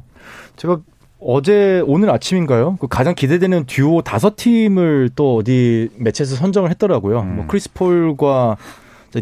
제가 0.57 0.79
어제 1.21 1.81
오늘 1.87 2.09
아침인가요? 2.09 2.75
그 2.81 2.87
가장 2.87 3.15
기대되는 3.15 3.65
듀오 3.67 4.01
다섯 4.01 4.35
팀을 4.35 5.11
또 5.15 5.37
어디 5.37 5.89
매체에서 5.97 6.35
선정을 6.35 6.69
했더라고요. 6.71 7.21
음. 7.21 7.35
뭐 7.37 7.45
크리스 7.47 7.71
폴과 7.73 8.57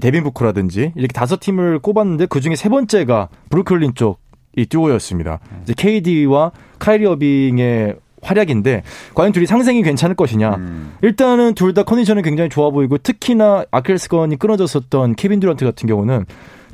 데빈 0.01 0.23
부커라든지 0.23 0.91
이렇게 0.95 1.13
다섯 1.13 1.39
팀을 1.39 1.79
꼽았는데 1.79 2.25
그 2.27 2.41
중에 2.41 2.55
세 2.55 2.69
번째가 2.69 3.29
브루클린 3.49 3.93
쪽의 3.95 4.65
듀오였습니다. 4.69 5.39
이제 5.63 5.73
KD와 5.77 6.51
카이리 6.79 7.05
어빙의 7.05 7.95
활약인데 8.21 8.81
과연 9.13 9.31
둘이 9.31 9.45
상생이 9.45 9.83
괜찮을 9.83 10.15
것이냐? 10.15 10.55
음. 10.55 10.93
일단은 11.03 11.53
둘 11.53 11.73
다 11.75 11.83
컨디션은 11.83 12.23
굉장히 12.23 12.49
좋아 12.49 12.71
보이고 12.71 12.97
특히나 12.97 13.65
아킬스건이 13.69 14.37
끊어졌었던 14.37 15.15
케빈 15.15 15.39
듀란트 15.39 15.63
같은 15.63 15.87
경우는 15.87 16.25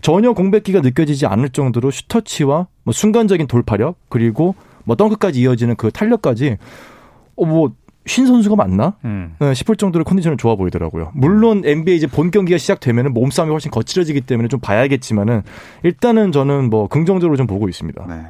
전혀 0.01 0.31
공백기가 0.33 0.79
느껴지지 0.81 1.25
않을 1.25 1.49
정도로 1.49 1.91
슈터치와 1.91 2.67
뭐 2.83 2.93
순간적인 2.93 3.47
돌파력 3.47 3.97
그리고 4.09 4.55
뭐 4.85 4.95
덩크까지 4.95 5.41
이어지는 5.41 5.75
그 5.75 5.91
탄력까지 5.91 6.57
어 7.35 7.45
뭐 7.45 7.71
신 8.05 8.25
선수가 8.25 8.55
맞나? 8.55 8.95
음. 9.05 9.35
네, 9.39 9.53
싶을 9.53 9.75
정도로 9.75 10.03
컨디션은 10.03 10.37
좋아 10.37 10.55
보이더라고요. 10.55 11.11
물론 11.13 11.61
NBA 11.63 11.97
이제 11.97 12.07
본 12.07 12.31
경기가 12.31 12.57
시작되면은 12.57 13.13
몸싸움이 13.13 13.51
훨씬 13.51 13.69
거칠어지기 13.69 14.21
때문에 14.21 14.47
좀 14.47 14.59
봐야겠지만은 14.59 15.43
일단은 15.83 16.31
저는 16.31 16.69
뭐 16.69 16.87
긍정적으로 16.87 17.37
좀 17.37 17.47
보고 17.47 17.69
있습니다. 17.69 18.05
네. 18.07 18.25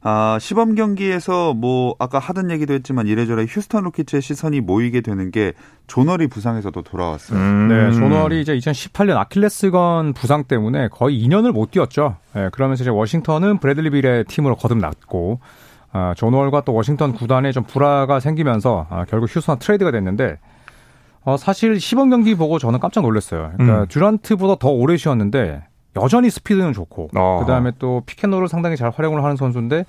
아, 0.00 0.38
시범 0.40 0.76
경기에서 0.76 1.54
뭐 1.54 1.96
아까 1.98 2.20
하든 2.20 2.52
얘기도 2.52 2.72
했지만 2.72 3.08
이래저래 3.08 3.44
휴스턴 3.48 3.82
로키츠의 3.84 4.22
시선이 4.22 4.60
모이게 4.60 5.00
되는 5.00 5.32
게 5.32 5.54
존 5.88 6.03
월이 6.03 6.28
부상에서도 6.28 6.80
돌아왔어요. 6.82 7.38
음. 7.38 7.68
네, 7.68 7.90
존 7.92 8.10
월이 8.10 8.40
이제 8.40 8.56
2018년 8.56 9.16
아킬레스건 9.16 10.12
부상 10.12 10.44
때문에 10.44 10.88
거의 10.88 11.20
2년을 11.26 11.50
못 11.50 11.72
뛰었죠. 11.72 12.16
네, 12.32 12.48
그러면서 12.52 12.84
이제 12.84 12.90
워싱턴은 12.90 13.58
브래들리 13.58 13.90
빌의 13.90 14.24
팀으로 14.26 14.54
거듭났고, 14.54 15.40
아, 15.92 16.14
존 16.16 16.30
월과 16.30 16.62
또 16.62 16.74
워싱턴 16.74 17.12
구단에 17.12 17.52
좀 17.52 17.64
불화가 17.64 18.20
생기면서 18.20 18.86
아, 18.90 19.04
결국 19.08 19.34
휴스턴 19.34 19.58
트레이드가 19.58 19.90
됐는데, 19.90 20.38
어, 21.24 21.36
사실 21.36 21.80
시범 21.80 22.10
경기 22.10 22.34
보고 22.34 22.58
저는 22.58 22.78
깜짝 22.80 23.02
놀랐어요. 23.02 23.52
그러니까 23.56 23.80
음. 23.82 23.86
듀란트보다 23.88 24.56
더 24.60 24.68
오래 24.68 24.96
쉬었는데 24.96 25.62
여전히 25.96 26.30
스피드는 26.30 26.72
좋고, 26.72 27.10
어. 27.16 27.38
그다음에 27.40 27.72
또 27.78 28.02
pick 28.06 28.18
and 28.18 28.27
roll을 28.27 28.48
상당히 28.48 28.76
잘 28.76 28.90
활용을 28.90 29.22
하는 29.24 29.36
선수인데 29.36 29.84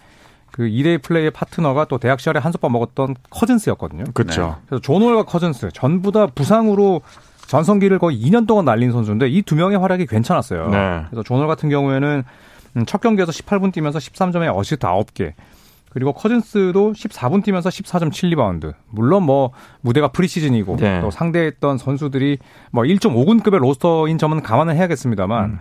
그 0.51 0.63
2대2 0.63 1.03
플레이의 1.03 1.31
파트너가 1.31 1.85
또 1.85 1.97
대학 1.99 2.19
시절에 2.19 2.39
한솥밥 2.39 2.71
먹었던 2.71 3.15
커즌스였거든요. 3.29 4.05
그렇죠. 4.13 4.55
그래서 4.65 4.81
존 4.81 4.94
월과 4.94 5.23
커즌스 5.23 5.69
전부 5.73 6.11
다 6.11 6.25
부상으로 6.27 7.01
전성기를 7.47 7.99
거의 7.99 8.19
2년 8.21 8.47
동안 8.47 8.65
날린 8.65 8.91
선수인데 8.91 9.27
이 9.29 9.41
두 9.43 9.55
명의 9.55 9.77
활약이 9.77 10.07
괜찮았어요. 10.07 10.69
네. 10.69 11.01
그래서 11.09 11.23
존 11.23 11.33
월 11.33 11.47
같은 11.47 11.69
경우에는 11.69 12.23
음, 12.77 12.85
첫 12.85 13.01
경기에서 13.01 13.31
18분 13.31 13.71
뛰면서 13.71 13.99
13점에 13.99 14.55
어시스트 14.55 14.85
9개. 14.87 15.33
그리고 15.89 16.13
커즌스도 16.13 16.93
14분 16.93 17.43
뛰면서 17.43 17.69
14점 17.69 18.29
7리바운드. 18.29 18.73
물론 18.89 19.23
뭐 19.23 19.51
무대가 19.81 20.07
프리시즌이고 20.09 20.77
네. 20.77 21.01
또 21.01 21.11
상대했던 21.11 21.77
선수들이 21.77 22.37
뭐 22.71 22.83
1.5군급의 22.83 23.59
로스터인 23.59 24.17
점은 24.17 24.41
감안을 24.41 24.75
해야겠습니다만 24.75 25.45
음. 25.45 25.59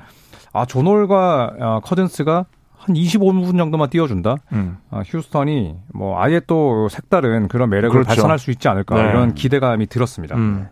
아 0.52 0.64
존 0.66 0.93
월과 0.93 1.54
어, 1.58 1.80
커즌스가 1.82 2.47
한 2.76 2.94
25분 2.94 3.58
정도만 3.58 3.90
뛰어준다. 3.90 4.37
음. 4.52 4.78
아, 4.90 5.02
휴스턴이 5.04 5.76
뭐 5.92 6.20
아예 6.20 6.40
또 6.47 6.88
색다른 6.88 7.49
그런 7.49 7.68
매력을 7.70 7.92
그렇죠. 7.92 8.06
발산할 8.06 8.38
수 8.38 8.50
있지 8.50 8.68
않을까 8.68 9.02
네. 9.02 9.11
이런 9.11 9.35
기대감이 9.35 9.87
들었습니다. 9.88 10.37
음. 10.37 10.68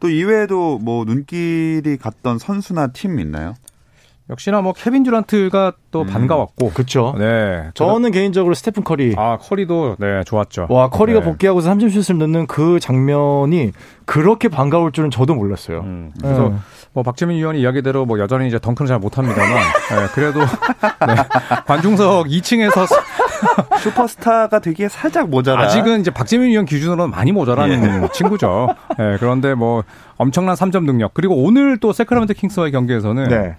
또 0.00 0.08
이외에도 0.08 0.78
뭐 0.78 1.04
눈길이 1.04 1.98
갔던 1.98 2.38
선수나 2.38 2.88
팀 2.88 3.20
있나요? 3.20 3.54
역시나 4.30 4.60
뭐 4.60 4.72
케빈 4.72 5.02
듀란트가 5.02 5.72
또 5.90 6.02
음. 6.02 6.06
반가웠고, 6.06 6.70
그렇죠. 6.70 7.14
네, 7.18 7.70
저는 7.74 8.12
개인적으로 8.12 8.54
스테픈 8.54 8.84
커리 8.84 9.14
아 9.16 9.38
커리도 9.38 9.96
네 9.98 10.22
좋았죠. 10.24 10.66
와 10.70 10.88
커리가 10.88 11.20
네. 11.20 11.24
복귀하고서 11.26 11.68
3점슛을 11.72 12.16
넣는 12.18 12.46
그 12.46 12.78
장면이 12.78 13.72
그렇게 14.04 14.48
반가울 14.48 14.92
줄은 14.92 15.10
저도 15.10 15.34
몰랐어요. 15.34 15.80
음, 15.80 16.12
그래서 16.20 16.48
네. 16.50 16.54
뭐 16.92 17.02
박재민 17.02 17.36
위원님 17.38 17.60
이야기대로 17.60 18.06
뭐 18.06 18.18
여전히 18.20 18.46
이제 18.48 18.58
덩크는 18.58 18.86
잘 18.88 19.00
못 19.00 19.16
합니다만, 19.18 19.48
네, 19.50 20.06
그래도 20.14 20.40
네, 21.06 21.14
관중석 21.66 22.26
2층에서 22.26 22.86
슈퍼스타가 23.80 24.58
되기에 24.60 24.88
살짝 24.88 25.28
모자라. 25.28 25.62
아직은 25.62 26.00
이제 26.00 26.10
박재민 26.10 26.50
위원 26.50 26.66
기준으로는 26.66 27.10
많이 27.10 27.32
모자라는 27.32 28.08
친구죠. 28.12 28.68
네, 28.98 29.16
그런데 29.18 29.54
뭐 29.54 29.82
엄청난 30.18 30.54
3점 30.54 30.84
능력 30.84 31.14
그리고 31.14 31.34
오늘 31.42 31.78
또 31.78 31.92
세크라멘토 31.92 32.34
킹스와의 32.34 32.72
경기에서는 32.72 33.24
네. 33.28 33.36
예, 33.36 33.56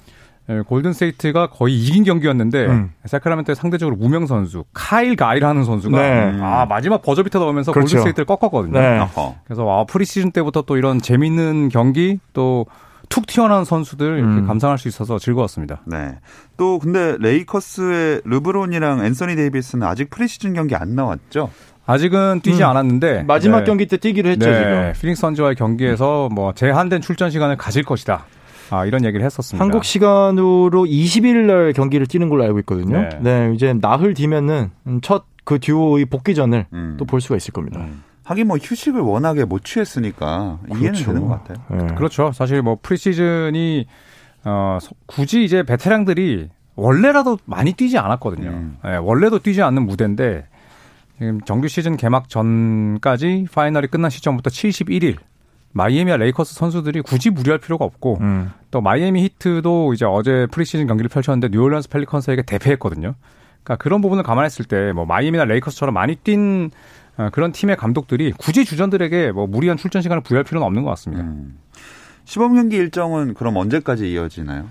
골든 0.68 0.94
스테이트가 0.94 1.48
거의 1.48 1.80
이긴 1.80 2.04
경기였는데 2.04 2.66
음. 2.66 2.92
세크라멘토의 3.06 3.56
상대적으로 3.56 3.96
무명 3.96 4.26
선수 4.26 4.66
카일 4.74 5.16
가이라는 5.16 5.64
선수가 5.64 5.98
네. 5.98 6.38
아 6.42 6.66
마지막 6.68 7.02
버저비터 7.02 7.40
넣으면서 7.40 7.72
그렇죠. 7.72 7.96
골든 7.96 8.00
스테이트를 8.00 8.26
꺾었거든요. 8.26 8.80
네. 8.80 9.00
그래서 9.46 9.70
아, 9.70 9.86
프리시즌 9.86 10.32
때부터 10.32 10.64
또 10.64 10.78
이런 10.78 11.00
재밌는 11.00 11.70
경기 11.70 12.20
또 12.34 12.66
툭 13.12 13.28
튀어나온 13.28 13.66
선수들 13.66 14.20
이렇게 14.20 14.40
음. 14.40 14.48
감상할 14.48 14.78
수 14.78 14.88
있어서 14.88 15.20
즐거웠습니다. 15.20 15.82
네. 15.86 16.18
또 16.58 16.80
근데 16.80 17.18
레이커스의 17.20 18.22
르브론이랑 18.24 19.06
앤서니 19.06 19.36
데이비스는 19.36 19.86
아직 19.86 20.10
프리시즌 20.10 20.54
경기 20.54 20.76
안 20.76 20.96
나왔죠? 20.96 21.52
아직은 21.86 22.40
뛰지 22.42 22.64
음. 22.64 22.70
않았는데 22.70 23.24
마지막 23.24 23.60
네. 23.60 23.66
경기 23.66 23.86
때 23.86 23.98
뛰기로 23.98 24.30
했죠 24.30 24.50
네, 24.50 24.58
지금. 24.58 24.94
피닉스 25.02 25.20
선즈와의 25.20 25.56
경기에서 25.56 26.30
뭐 26.32 26.54
제한된 26.54 27.02
출전 27.02 27.30
시간을 27.30 27.58
가질 27.58 27.84
것이다. 27.84 28.24
아, 28.72 28.86
이런 28.86 29.04
얘기를 29.06 29.26
했었습니다. 29.26 29.64
한국 29.64 29.84
시간으로 29.84 30.86
20일 30.86 31.36
날 31.46 31.74
경기를 31.74 32.08
뛰는 32.08 32.30
걸로 32.30 32.44
알고 32.44 32.60
있거든요. 32.60 33.02
네. 33.02 33.10
네, 33.22 33.52
이제 33.54 33.74
나흘 33.74 34.14
뒤면은 34.14 34.72
첫 35.02 35.26
그 35.44 35.58
듀오의 35.58 36.06
복귀전을 36.06 36.68
음. 36.72 36.96
또 37.00 37.10
볼 37.10 37.20
수가 37.20 37.36
있을 37.36 37.52
겁니다. 37.52 37.84
하긴 38.26 38.46
뭐 38.48 38.58
휴식을 38.58 39.02
워낙에 39.02 39.44
못 39.44 39.66
취했으니까 39.66 40.60
이해는 40.68 40.82
그렇죠. 40.92 41.06
되는 41.08 41.28
것 41.28 41.44
같아요. 41.44 41.66
네. 41.88 41.96
그렇죠. 41.96 42.32
사실 42.32 42.62
뭐 42.62 42.78
프리시즌이 42.80 43.88
어 44.46 44.78
소- 44.80 44.94
굳이 45.08 45.44
이제 45.44 45.64
베테랑들이 45.64 46.50
원래라도 46.76 47.40
많이 47.46 47.74
뛰지 47.74 47.98
않았거든요. 47.98 48.50
음. 48.52 48.78
예, 48.86 48.98
원래도 48.98 49.40
뛰지 49.40 49.64
않는 49.64 49.84
무대인데 49.88 50.46
지금 51.18 51.42
정규 51.42 51.68
시즌 51.68 51.98
개막 51.98 52.30
전까지 52.30 53.48
파이널이 53.52 53.88
끝난 53.88 54.12
시점부터 54.12 54.52
71일 54.52 55.16
마이애미와 55.74 56.18
레이커스 56.18 56.54
선수들이 56.56 57.02
굳이 57.02 57.30
무리할 57.30 57.60
필요가 57.60 57.86
없고 57.86 58.18
음. 58.22 58.52
또 58.72 58.82
마이애미 58.82 59.24
히트도 59.24 59.94
이제 59.94 60.06
어제 60.06 60.48
프리시즌 60.52 60.88
경기를 60.88 61.10
펼쳤는데 61.10 61.50
뉴올리언스 61.56 61.90
펠리컨스에게 61.90 62.44
대패했거든요. 62.44 63.16
그러니까 63.64 63.76
그런 63.84 64.02
부분을 64.02 64.24
감안했을 64.24 64.66
때 64.66 64.92
뭐 64.94 65.06
마이애미나 65.06 65.46
레이커스처럼 65.46 65.94
많이 65.94 66.16
뛴 66.16 66.70
어, 67.18 67.30
그런 67.32 67.52
팀의 67.52 67.76
감독들이 67.78 68.32
굳이 68.38 68.64
주전들에게 68.66 69.32
뭐 69.34 69.46
무리한 69.48 69.78
출전 69.78 70.02
시간을 70.02 70.22
부여할 70.24 70.44
필요는 70.44 70.66
없는 70.66 70.84
것 70.84 70.90
같습니다. 70.92 71.24
음. 71.24 71.58
시범 72.26 72.56
경기 72.56 72.78
일정은 72.78 73.34
그럼 73.34 73.58
언제까지 73.58 74.12
이어지나요? 74.12 74.66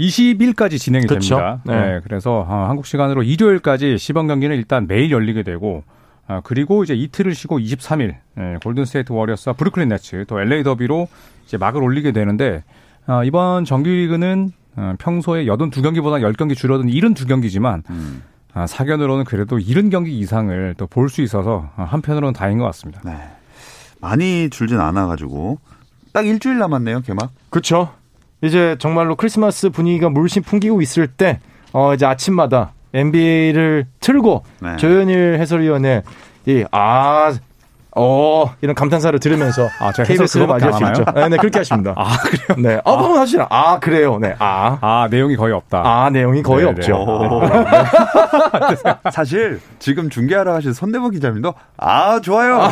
20일까지 0.00 0.78
진행이 0.78 1.06
그렇죠. 1.06 1.36
됩니다. 1.36 1.60
네. 1.64 1.94
네. 1.94 2.00
그래서 2.02 2.40
어, 2.48 2.66
한국 2.68 2.86
시간으로 2.86 3.22
일요일까지 3.22 3.98
시범 3.98 4.26
경기는 4.26 4.56
일단 4.56 4.86
매일 4.86 5.10
열리게 5.10 5.42
되고 5.42 5.84
어, 6.28 6.40
그리고 6.42 6.82
이제 6.84 6.94
이틀을 6.94 7.34
쉬고 7.34 7.58
23일 7.58 8.14
예, 8.38 8.56
골든스테이트 8.62 9.12
워리어스와 9.12 9.54
브루클린 9.54 9.88
네츠 9.88 10.24
또 10.28 10.40
LA 10.40 10.62
더비로 10.62 11.08
이제 11.46 11.56
막을 11.56 11.82
올리게 11.82 12.12
되는데 12.12 12.64
어, 13.06 13.22
이번 13.24 13.64
정규리그는 13.64 14.52
어, 14.76 14.94
평소에 14.98 15.44
82경기보다 15.46 16.20
10경기 16.22 16.56
줄어든 16.56 16.86
72경기지만 16.88 17.82
음. 17.90 18.22
아, 18.54 18.66
사견으로는 18.66 19.24
그래도 19.24 19.58
70경기 19.58 20.08
이상을 20.08 20.74
또 20.78 20.86
볼 20.86 21.08
수 21.08 21.22
있어서 21.22 21.70
어, 21.76 21.82
한편으로는 21.82 22.32
다행인 22.32 22.58
것 22.60 22.64
같습니다. 22.66 23.00
네. 23.04 23.16
많이 24.00 24.48
줄진 24.50 24.80
않아가지고 24.80 25.58
딱 26.12 26.26
일주일 26.26 26.58
남았네요 26.58 27.00
개막. 27.00 27.30
그렇죠. 27.50 27.92
이제 28.42 28.76
정말로 28.78 29.16
크리스마스 29.16 29.70
분위기가 29.70 30.10
물씬 30.10 30.42
풍기고 30.42 30.82
있을 30.82 31.06
때, 31.06 31.40
어, 31.72 31.94
이제 31.94 32.04
아침마다 32.04 32.73
NBA를 32.94 33.86
틀고 34.00 34.44
네. 34.60 34.76
조현일 34.76 35.38
해설위원의 35.40 36.02
이, 36.46 36.64
아, 36.70 37.34
어, 37.96 38.52
이런 38.60 38.74
감탄사를 38.74 39.18
들으면서 39.20 39.68
아, 39.78 39.92
제가 39.92 40.06
KBS를 40.08 40.46
맞이할 40.46 40.72
수 40.72 40.84
있죠. 40.84 41.04
네, 41.14 41.28
네, 41.28 41.36
그렇게 41.36 41.58
하십니다. 41.58 41.94
아 41.96 42.16
그래요? 42.18 42.56
네. 42.58 42.80
아, 42.84 42.92
한번 42.92 43.18
하시라. 43.18 43.46
아, 43.50 43.78
그래요. 43.78 44.18
네. 44.18 44.34
아. 44.38 44.78
아 44.80 45.08
내용이 45.10 45.36
거의 45.36 45.54
없다. 45.54 45.82
아, 45.84 46.10
내용이 46.10 46.42
거의 46.42 46.64
네, 46.64 46.70
없죠. 46.70 46.96
오. 46.96 47.42
사실 49.12 49.60
지금 49.78 50.10
중계하러 50.10 50.52
가신 50.52 50.72
손대범 50.72 51.12
기자님도 51.12 51.54
아 51.76 52.20
좋아요 52.20 52.68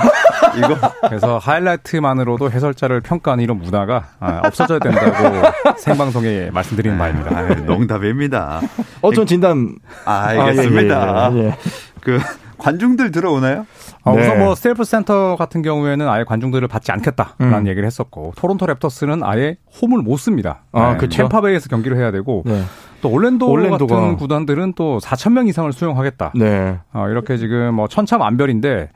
이거 0.57 0.77
그래서 1.09 1.39
하이라이트만으로도 1.39 2.51
해설자를 2.51 3.01
평가하는 3.01 3.45
이런 3.45 3.59
문화가 3.59 4.05
아, 4.21 4.41
없어져야 4.45 4.79
된다고 4.79 5.49
생방송에 5.79 6.51
말씀드리는 6.53 6.99
바입니다. 6.99 7.37
아, 7.37 7.43
농담입니다. 7.55 8.61
어, 9.01 9.13
전 9.13 9.27
진단. 9.27 9.77
아, 10.05 10.25
알겠습니다. 10.29 10.97
아, 10.97 11.31
예, 11.35 11.39
예, 11.39 11.45
예. 11.47 11.59
그 12.01 12.19
관중들 12.59 13.11
들어오나요? 13.11 13.67
어, 14.05 14.15
네. 14.17 14.23
우선 14.23 14.39
뭐 14.41 14.55
스테이플스 14.55 14.83
센터 14.85 15.37
같은 15.37 15.63
경우에는 15.63 16.09
아예 16.09 16.25
관중들을 16.25 16.67
받지 16.69 16.91
않겠다라는 16.93 17.59
음. 17.59 17.67
얘기를 17.69 17.87
했었고 17.87 18.33
토론토 18.37 18.67
랩터스는 18.67 19.23
아예 19.25 19.57
홈을 19.81 20.03
못 20.03 20.17
씁니다. 20.17 20.63
아, 20.73 20.97
그쵸. 20.97 21.19
템파베이에서 21.19 21.69
경기를 21.69 21.97
해야 21.97 22.11
되고 22.11 22.43
네. 22.45 22.63
또 23.01 23.11
올랜도 23.11 23.49
올랜도가- 23.49 23.89
같은 23.89 24.17
구단들은 24.17 24.73
또 24.75 24.99
4천 25.01 25.33
명 25.33 25.47
이상을 25.47 25.73
수용하겠다. 25.73 26.33
네. 26.35 26.79
어, 26.93 27.09
이렇게 27.09 27.37
지금 27.37 27.75
뭐 27.75 27.87
천차만별인데 27.89 28.91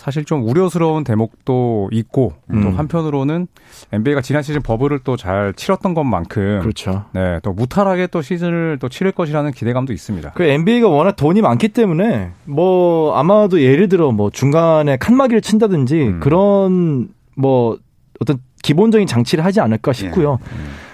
사실 0.00 0.24
좀 0.24 0.48
우려스러운 0.48 1.04
대목도 1.04 1.90
있고 1.92 2.32
또 2.50 2.54
음. 2.54 2.78
한편으로는 2.78 3.48
NBA가 3.92 4.22
지난 4.22 4.42
시즌 4.42 4.62
버블을 4.62 5.00
또 5.00 5.18
잘 5.20 5.52
치렀던 5.54 5.92
것만큼 5.92 6.60
그렇죠. 6.62 7.04
네, 7.12 7.38
또 7.42 7.52
무탈하게 7.52 8.06
또 8.06 8.22
시즌을 8.22 8.78
또 8.80 8.88
치를 8.88 9.12
것이라는 9.12 9.50
기대감도 9.52 9.92
있습니다. 9.92 10.30
그 10.30 10.44
NBA가 10.44 10.88
워낙 10.88 11.16
돈이 11.16 11.42
많기 11.42 11.68
때문에 11.68 12.30
뭐 12.46 13.14
아마도 13.14 13.60
예를 13.60 13.90
들어 13.90 14.10
뭐 14.10 14.30
중간에 14.30 14.96
칸막이를 14.96 15.42
친다든지 15.42 16.02
음. 16.02 16.20
그런 16.20 17.08
뭐 17.36 17.76
어떤 18.20 18.38
기본적인 18.62 19.06
장치를 19.06 19.44
하지 19.44 19.60
않을까 19.60 19.92
싶고요. 19.92 20.38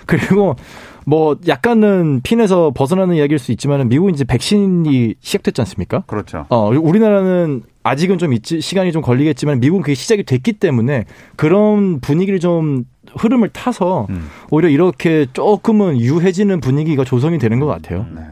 그리고 0.07 0.57
뭐 1.05 1.37
약간은 1.47 2.21
핀에서 2.23 2.73
벗어나는 2.75 3.17
이야기일 3.17 3.39
수 3.39 3.53
있지만 3.53 3.89
미국은 3.89 4.15
이제 4.15 4.25
백신이 4.25 5.15
시작됐지 5.21 5.61
않습니까? 5.61 6.03
그렇죠. 6.07 6.47
어, 6.49 6.69
우리나라는 6.71 7.63
아직은 7.83 8.19
좀 8.19 8.33
있지, 8.33 8.61
시간이 8.61 8.91
좀 8.91 9.03
걸리겠지만 9.03 9.61
미국은 9.61 9.83
그게 9.83 9.95
시작이 9.95 10.25
됐기 10.25 10.55
때문에 10.55 11.05
그런 11.37 12.01
분위기를 12.01 12.41
좀 12.41 12.85
흐름을 13.17 13.51
타서 13.51 14.09
음. 14.11 14.29
오히려 14.51 14.69
이렇게 14.69 15.27
조금은 15.33 16.01
유해지는 16.01 16.61
분위기가 16.61 17.05
조성이 17.05 17.39
되는 17.39 17.61
것 17.61 17.67
같아요. 17.67 18.07
네. 18.15 18.23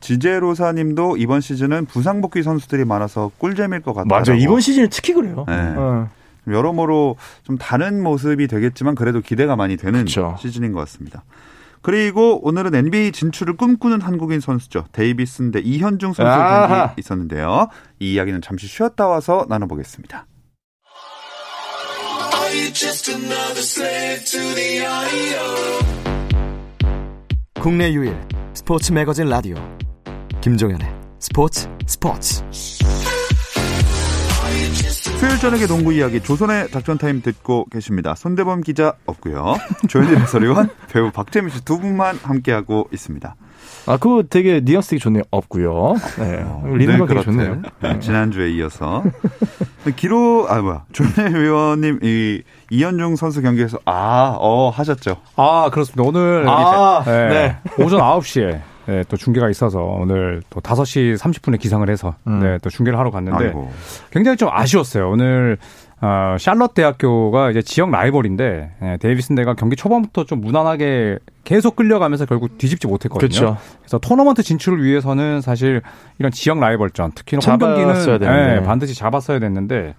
지제로사님도 0.00 1.16
이번 1.16 1.40
시즌은 1.40 1.86
부상 1.86 2.20
복귀 2.20 2.42
선수들이 2.42 2.84
많아서 2.84 3.30
꿀잼일 3.38 3.80
것 3.80 3.94
같다고. 3.94 4.08
맞아요. 4.08 4.40
이번 4.40 4.60
시즌은 4.60 4.88
특히 4.90 5.12
그래요. 5.12 5.44
네. 5.48 5.54
어. 5.54 6.08
여러모로 6.46 7.16
좀 7.42 7.58
다른 7.58 8.02
모습이 8.02 8.46
되겠지만 8.46 8.94
그래도 8.94 9.20
기대가 9.20 9.56
많이 9.56 9.76
되는 9.76 10.00
그쵸. 10.04 10.36
시즌인 10.40 10.72
것 10.72 10.80
같습니다. 10.80 11.24
그리고 11.82 12.40
오늘은 12.46 12.74
NBA 12.74 13.12
진출을 13.12 13.56
꿈꾸는 13.56 14.00
한국인 14.00 14.40
선수죠. 14.40 14.86
데이비슨 14.92 15.50
대 15.50 15.60
이현중 15.60 16.12
선수 16.12 16.30
아하. 16.30 16.86
경기 16.86 17.00
있었는데요. 17.00 17.68
이 17.98 18.12
이야기는 18.14 18.40
잠시 18.40 18.68
쉬었다 18.68 19.08
와서 19.08 19.46
나눠보겠습니다. 19.48 20.26
국내 27.60 27.92
유일 27.92 28.16
스포츠 28.54 28.92
매거진 28.92 29.28
라디오 29.28 29.56
김종현의 30.40 30.86
스포츠 31.18 31.68
스포츠 31.86 32.42
수요일 35.22 35.38
저녁의 35.38 35.68
농구 35.68 35.92
이야기 35.92 36.20
조선의 36.20 36.70
작전 36.72 36.98
타임 36.98 37.22
듣고 37.22 37.66
계십니다. 37.70 38.16
손대범 38.16 38.60
기자 38.62 38.94
없고요. 39.06 39.54
조현일 39.88 40.18
해설위원, 40.18 40.68
배우 40.92 41.12
박재민 41.12 41.48
씨 41.50 41.64
두 41.64 41.78
분만 41.78 42.18
함께하고 42.20 42.88
있습니다. 42.92 43.36
아, 43.86 43.96
그거 43.98 44.24
되게 44.28 44.60
뉘앙스 44.64 44.90
되게 44.90 44.98
좋네요. 45.00 45.22
없고요. 45.30 45.94
네. 46.18 46.44
늘 46.64 46.78
리듬감 46.78 47.06
되게 47.06 47.20
그렇듯. 47.20 47.24
좋네요. 47.26 47.62
네, 47.82 48.00
지난주에 48.00 48.50
이어서. 48.50 49.04
기로, 49.94 50.46
아, 50.48 50.60
뭐야. 50.60 50.84
조현일 50.92 51.40
위원님, 51.40 52.00
이, 52.02 52.42
이현중 52.70 53.14
선수 53.14 53.42
경기에서, 53.42 53.78
아, 53.84 54.34
어, 54.40 54.70
하셨죠. 54.70 55.18
아, 55.36 55.70
그렇습니다. 55.72 56.02
오늘 56.02 56.48
아, 56.48 57.02
네, 57.06 57.28
네. 57.28 57.56
오전 57.84 58.00
9시에 58.00 58.60
네, 58.92 59.04
또 59.08 59.16
중계가 59.16 59.48
있어서 59.48 59.80
오늘 59.80 60.42
또 60.50 60.60
5시 60.60 61.16
30분에 61.16 61.58
기상을 61.58 61.88
해서 61.88 62.14
음. 62.26 62.40
네, 62.40 62.58
또 62.58 62.68
중계를 62.68 62.98
하러 62.98 63.10
갔는데 63.10 63.46
아이고. 63.46 63.70
굉장히 64.10 64.36
좀 64.36 64.50
아쉬웠어요. 64.52 65.08
오늘 65.10 65.56
어, 66.02 66.36
샬럿 66.38 66.74
대학교가 66.74 67.50
이제 67.50 67.62
지역 67.62 67.90
라이벌인데 67.90 68.70
예, 68.82 68.96
데이비슨 69.00 69.34
대가 69.34 69.54
경기 69.54 69.76
초반부터 69.76 70.24
좀 70.24 70.42
무난하게 70.42 71.18
계속 71.44 71.74
끌려가면서 71.74 72.26
결국 72.26 72.58
뒤집지 72.58 72.86
못했거든요. 72.86 73.28
그렇죠. 73.28 73.56
그래서 73.78 73.98
토너먼트 73.98 74.42
진출을 74.42 74.84
위해서는 74.84 75.40
사실 75.40 75.80
이런 76.18 76.30
지역 76.30 76.60
라이벌전, 76.60 77.12
특히 77.14 77.36
홈 77.36 77.40
경기는. 77.40 77.94
예, 78.58 78.62
반드시 78.62 78.94
잡았어야 78.94 79.38
됐는데 79.38 79.76
예, 79.76 79.94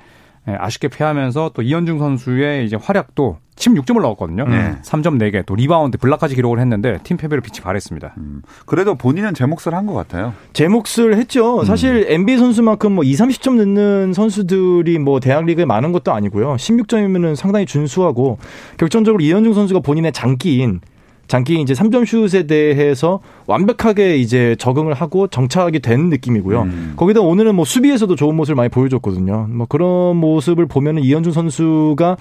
아쉽게 0.45 0.89
패하면서 0.89 1.51
또 1.53 1.61
이현중 1.61 1.99
선수의 1.99 2.65
이제 2.65 2.75
활약도 2.75 3.37
16점을 3.55 4.01
넣었거든요. 4.01 4.45
네. 4.45 4.75
3점 4.83 5.19
4개, 5.21 5.45
또 5.45 5.55
리바운드, 5.55 5.97
블락까지 5.99 6.35
기록을 6.35 6.59
했는데 6.59 6.97
팀 7.03 7.17
패배로 7.17 7.41
빛이 7.41 7.61
바랬습니다. 7.61 8.15
음, 8.17 8.41
그래도 8.65 8.95
본인은 8.95 9.35
제 9.35 9.45
몫을 9.45 9.73
한 9.75 9.85
것 9.85 9.93
같아요. 9.93 10.33
제 10.53 10.67
몫을 10.67 11.15
했죠. 11.17 11.63
사실 11.63 12.05
NBA 12.09 12.37
선수만큼 12.39 12.93
뭐 12.93 13.03
2, 13.03 13.13
30점 13.13 13.57
넣는 13.57 14.13
선수들이 14.13 14.97
뭐 14.99 15.19
대학 15.19 15.45
리그에 15.45 15.65
많은 15.65 15.91
것도 15.91 16.11
아니고요. 16.11 16.55
16점이면은 16.55 17.35
상당히 17.35 17.65
준수하고 17.67 18.39
결정적으로 18.77 19.23
이현중 19.23 19.53
선수가 19.53 19.81
본인의 19.81 20.11
장기인 20.13 20.81
장기 21.27 21.59
이제 21.61 21.73
3점 21.73 22.05
슛에 22.05 22.43
대해서 22.47 23.19
완벽하게 23.47 24.17
이제 24.17 24.55
적응을 24.59 24.93
하고 24.93 25.27
정착하게 25.27 25.79
된 25.79 26.09
느낌이고요. 26.09 26.61
음. 26.63 26.93
거기다 26.95 27.21
오늘은 27.21 27.55
뭐 27.55 27.65
수비에서도 27.65 28.15
좋은 28.15 28.35
모습을 28.35 28.55
많이 28.55 28.69
보여줬거든요. 28.69 29.47
뭐 29.49 29.65
그런 29.67 30.17
모습을 30.17 30.65
보면은 30.67 31.01
이현중 31.03 31.31
선수가 31.31 32.17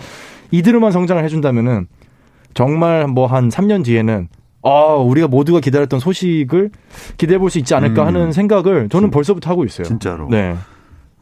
이대로만 0.50 0.92
성장을 0.92 1.22
해준다면은 1.24 1.88
정말 2.54 3.06
뭐 3.06 3.26
한 3.26 3.48
3년 3.48 3.84
뒤에는 3.84 4.28
아, 4.64 4.94
우리가 4.94 5.26
모두가 5.28 5.58
기다렸던 5.60 5.98
소식을 5.98 6.70
기대해 7.18 7.38
볼 7.38 7.50
수 7.50 7.58
있지 7.58 7.74
않을까 7.74 8.02
음. 8.02 8.06
하는 8.06 8.32
생각을 8.32 8.88
저는 8.88 9.10
벌써부터 9.10 9.50
하고 9.50 9.64
있어요. 9.64 9.84
진짜로. 9.84 10.28
네. 10.30 10.54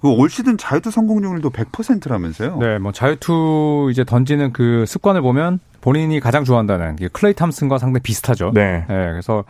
그올 0.00 0.30
시즌 0.30 0.56
자유투 0.56 0.90
성공률도 0.90 1.50
100%라면서요? 1.50 2.56
네, 2.58 2.78
뭐 2.78 2.92
자유투 2.92 3.88
이제 3.90 4.04
던지는 4.04 4.52
그 4.52 4.84
습관을 4.86 5.20
보면 5.20 5.60
본인이 5.80 6.20
가장 6.20 6.44
좋아한다는 6.44 6.96
게 6.96 7.08
클레이 7.08 7.34
탐슨과 7.34 7.78
상당히 7.78 8.02
비슷하죠. 8.02 8.52
네. 8.54 8.84
네, 8.88 9.10
그래서 9.10 9.44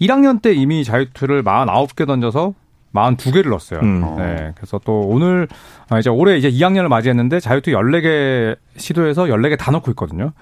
1학년 0.00 0.42
때 0.42 0.52
이미 0.52 0.84
자유투를 0.84 1.42
49개 1.42 2.06
던져서 2.06 2.54
42개를 2.94 3.50
넣었어요. 3.50 3.80
음. 3.80 4.02
어. 4.04 4.16
네, 4.18 4.52
그래서 4.56 4.80
또 4.84 5.00
오늘 5.00 5.48
아, 5.88 5.98
이제 5.98 6.08
올해 6.08 6.36
이제 6.36 6.50
2학년을 6.50 6.88
맞이했는데 6.88 7.40
자유투 7.40 7.72
14개 7.72 8.56
시도해서 8.76 9.24
14개 9.24 9.58
다 9.58 9.70
넣고 9.70 9.90
있거든요. 9.92 10.32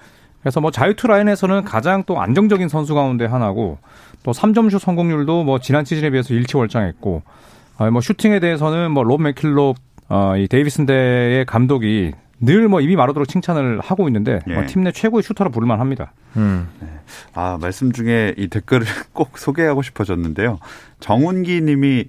그래서 0.41 0.61
뭐 0.61 0.69
자유투 0.69 1.07
라인에서는 1.07 1.63
가장 1.63 2.03
또 2.05 2.21
안정적인 2.21 2.69
선수 2.69 2.93
가운데 2.93 3.25
하나고 3.25 3.79
또 4.21 4.31
3점슛 4.31 4.79
성공률도 4.79 5.43
뭐 5.43 5.59
지난 5.59 5.85
시즌에 5.85 6.11
비해서 6.11 6.33
일치월장했고 6.35 7.23
아, 7.77 7.89
뭐 7.89 8.01
슈팅에 8.01 8.39
대해서는 8.39 8.91
뭐롭 8.91 9.21
맥킬롭 9.21 9.77
어, 10.07 10.37
이 10.37 10.47
데이비슨 10.47 10.85
대의 10.85 11.45
감독이 11.45 12.11
늘뭐 12.39 12.81
입이 12.81 12.95
마르도록 12.95 13.27
칭찬을 13.27 13.79
하고 13.79 14.07
있는데 14.09 14.39
예. 14.47 14.53
뭐 14.53 14.65
팀내 14.65 14.91
최고의 14.91 15.23
슈터로 15.23 15.51
부를만 15.51 15.79
합니다. 15.79 16.13
음. 16.35 16.67
아, 17.33 17.57
말씀 17.59 17.91
중에 17.91 18.35
이 18.37 18.47
댓글을 18.47 18.85
꼭 19.13 19.37
소개하고 19.37 19.81
싶어졌는데요. 19.81 20.59
정훈기 20.99 21.61
님이 21.61 22.05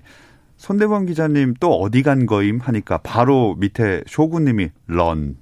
손대범 0.57 1.07
기자님 1.07 1.55
또 1.61 1.75
어디 1.75 2.03
간 2.03 2.27
거임 2.27 2.59
하니까 2.59 2.99
바로 2.99 3.55
밑에 3.59 4.03
쇼구님이 4.07 4.71
런. 4.87 5.37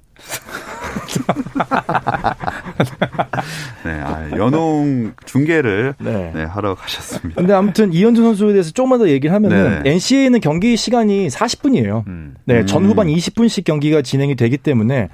네, 3.85 3.90
아, 4.00 4.30
연홍 4.37 5.12
중계를 5.24 5.94
네. 5.98 6.33
네, 6.35 6.44
하러 6.44 6.74
가셨습니다. 6.74 7.37
근데 7.40 7.52
아무튼 7.52 7.92
이현준 7.92 8.24
선수에 8.24 8.52
대해서 8.52 8.70
조금만 8.72 8.98
더 8.98 9.09
얘기를 9.09 9.35
하면은 9.35 9.83
네. 9.83 9.90
NCA는 9.92 10.40
경기 10.40 10.76
시간이 10.76 11.28
40분이에요. 11.28 12.07
음. 12.07 12.35
네, 12.44 12.61
음. 12.61 12.66
전 12.66 12.85
후반 12.87 13.09
20분씩 13.09 13.64
경기가 13.64 14.02
진행이 14.02 14.35
되기 14.37 14.57
때문에 14.57 15.09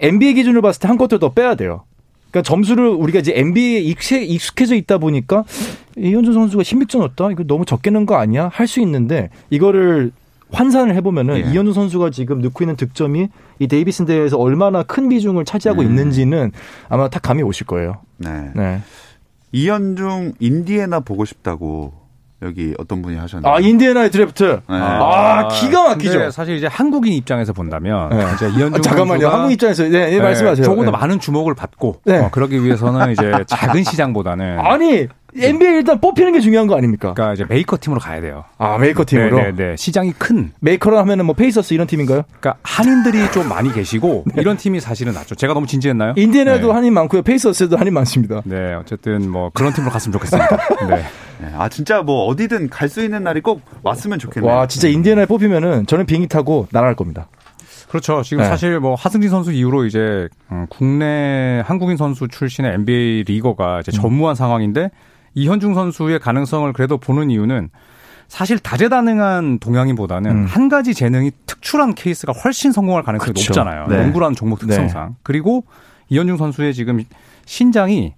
NBA 0.00 0.34
기준으로 0.34 0.62
봤을 0.62 0.80
때 0.80 0.88
한 0.88 0.98
쿼터 0.98 1.18
더 1.18 1.32
빼야 1.32 1.54
돼요. 1.54 1.84
그러니까 2.30 2.48
점수를 2.48 2.88
우리가 2.88 3.20
이제 3.20 3.32
NBA에 3.34 3.80
익숙해져 4.24 4.74
있다 4.74 4.98
보니까 4.98 5.44
이현준 5.96 6.34
선수가 6.34 6.62
신빅전 6.64 7.00
없다? 7.02 7.30
이거 7.30 7.44
너무 7.44 7.64
적게 7.64 7.90
넣은 7.90 8.06
거 8.06 8.16
아니야? 8.16 8.50
할 8.52 8.66
수 8.66 8.80
있는데 8.80 9.30
이거를 9.50 10.10
환산을 10.54 10.94
해보면은 10.96 11.36
예. 11.36 11.40
이현준 11.40 11.72
선수가 11.74 12.10
지금 12.10 12.40
넣고 12.40 12.64
있는 12.64 12.76
득점이 12.76 13.28
이 13.58 13.66
데이비슨 13.66 14.06
대회에서 14.06 14.38
얼마나 14.38 14.82
큰 14.82 15.08
비중을 15.08 15.44
차지하고 15.44 15.82
음. 15.82 15.86
있는지는 15.86 16.52
아마 16.88 17.08
딱 17.08 17.20
감이 17.22 17.42
오실 17.42 17.66
거예요. 17.66 17.98
네. 18.16 18.50
네. 18.54 18.80
이현중 19.52 20.34
인디애나 20.40 21.00
보고 21.00 21.24
싶다고 21.24 21.92
여기 22.42 22.74
어떤 22.78 23.00
분이 23.02 23.16
하셨는데. 23.16 23.48
아 23.48 23.58
인디애나의 23.60 24.10
드래프트. 24.10 24.44
네. 24.68 24.76
아, 24.76 25.48
기가 25.48 25.84
막히죠. 25.88 26.30
사실 26.30 26.56
이제 26.56 26.66
한국인 26.66 27.12
입장에서 27.14 27.52
본다면 27.52 28.10
네. 28.10 28.24
이제 28.34 28.46
이현중 28.48 28.74
아, 28.74 28.80
잠깐만요. 28.80 29.20
선수가 29.20 29.34
한국 29.34 29.52
입장에서 29.52 29.82
네, 29.84 29.88
네, 29.90 30.10
네, 30.10 30.20
말씀하세요. 30.20 30.64
조금 30.64 30.84
더 30.84 30.90
네. 30.90 30.96
많은 30.98 31.20
주목을 31.20 31.54
받고 31.54 32.00
네. 32.04 32.18
어, 32.18 32.30
그러기 32.30 32.62
위해서는 32.62 33.12
이제 33.12 33.32
작은 33.46 33.84
시장보다는 33.84 34.58
아니 34.58 35.06
NBA 35.36 35.74
일단 35.78 36.00
뽑히는 36.00 36.32
게 36.32 36.40
중요한 36.40 36.66
거 36.66 36.76
아닙니까? 36.76 37.12
그러니까 37.14 37.32
이제 37.34 37.44
메이커 37.48 37.76
팀으로 37.80 38.00
가야 38.00 38.20
돼요. 38.20 38.44
아 38.58 38.78
메이커 38.78 39.04
팀으로 39.04 39.36
네, 39.36 39.52
네, 39.52 39.70
네. 39.70 39.76
시장이 39.76 40.12
큰 40.12 40.52
메이커로 40.60 40.96
하면은 40.98 41.26
뭐 41.26 41.34
페이서스 41.34 41.74
이런 41.74 41.86
팀인가요? 41.86 42.22
그러니까 42.40 42.56
한인들이 42.62 43.30
좀 43.32 43.48
많이 43.48 43.72
계시고 43.72 44.24
이런 44.36 44.56
팀이 44.56 44.80
사실은 44.80 45.12
낫죠. 45.12 45.34
제가 45.34 45.54
너무 45.54 45.66
진지했나요? 45.66 46.14
인디애나도 46.16 46.68
네. 46.68 46.72
한인 46.72 46.94
많고요. 46.94 47.22
페이서스도 47.22 47.76
한인 47.76 47.94
많습니다. 47.94 48.42
네, 48.44 48.74
어쨌든 48.74 49.28
뭐 49.30 49.50
그런 49.52 49.72
팀으로 49.72 49.90
갔으면 49.90 50.12
좋겠습니다. 50.12 50.56
네. 50.88 50.96
네. 51.40 51.48
아 51.56 51.68
진짜 51.68 52.02
뭐 52.02 52.26
어디든 52.26 52.68
갈 52.70 52.88
수 52.88 53.02
있는 53.02 53.24
날이 53.24 53.40
꼭 53.40 53.60
왔으면 53.82 54.20
좋겠네요. 54.20 54.52
와 54.52 54.66
진짜 54.68 54.86
인디애나에 54.86 55.26
뽑히면은 55.26 55.86
저는 55.86 56.06
비행기 56.06 56.28
타고 56.28 56.68
날아갈 56.70 56.94
겁니다. 56.94 57.26
그렇죠. 57.88 58.22
지금 58.22 58.42
네. 58.42 58.48
사실 58.48 58.78
뭐 58.80 58.94
하승진 58.94 59.30
선수 59.30 59.52
이후로 59.52 59.84
이제 59.86 60.28
음, 60.52 60.66
국내 60.68 61.62
한국인 61.66 61.96
선수 61.96 62.28
출신의 62.28 62.74
NBA 62.74 63.24
리거가 63.26 63.80
이제 63.80 63.90
전무한 63.92 64.34
상황인데 64.34 64.90
이현중 65.34 65.74
선수의 65.74 66.18
가능성을 66.20 66.72
그래도 66.72 66.96
보는 66.98 67.30
이유는 67.30 67.70
사실 68.28 68.58
다재다능한 68.58 69.58
동양인보다는 69.58 70.30
음. 70.30 70.44
한 70.46 70.68
가지 70.68 70.94
재능이 70.94 71.30
특출한 71.46 71.94
케이스가 71.94 72.32
훨씬 72.32 72.72
성공할 72.72 73.02
가능성이 73.02 73.32
그렇죠. 73.32 73.52
높잖아요. 73.52 73.86
네. 73.88 74.02
농구라는 74.02 74.34
종목 74.34 74.58
특성상. 74.60 75.16
그리고 75.22 75.64
이현중 76.08 76.36
선수의 76.36 76.74
지금 76.74 77.02
신장이 77.46 78.14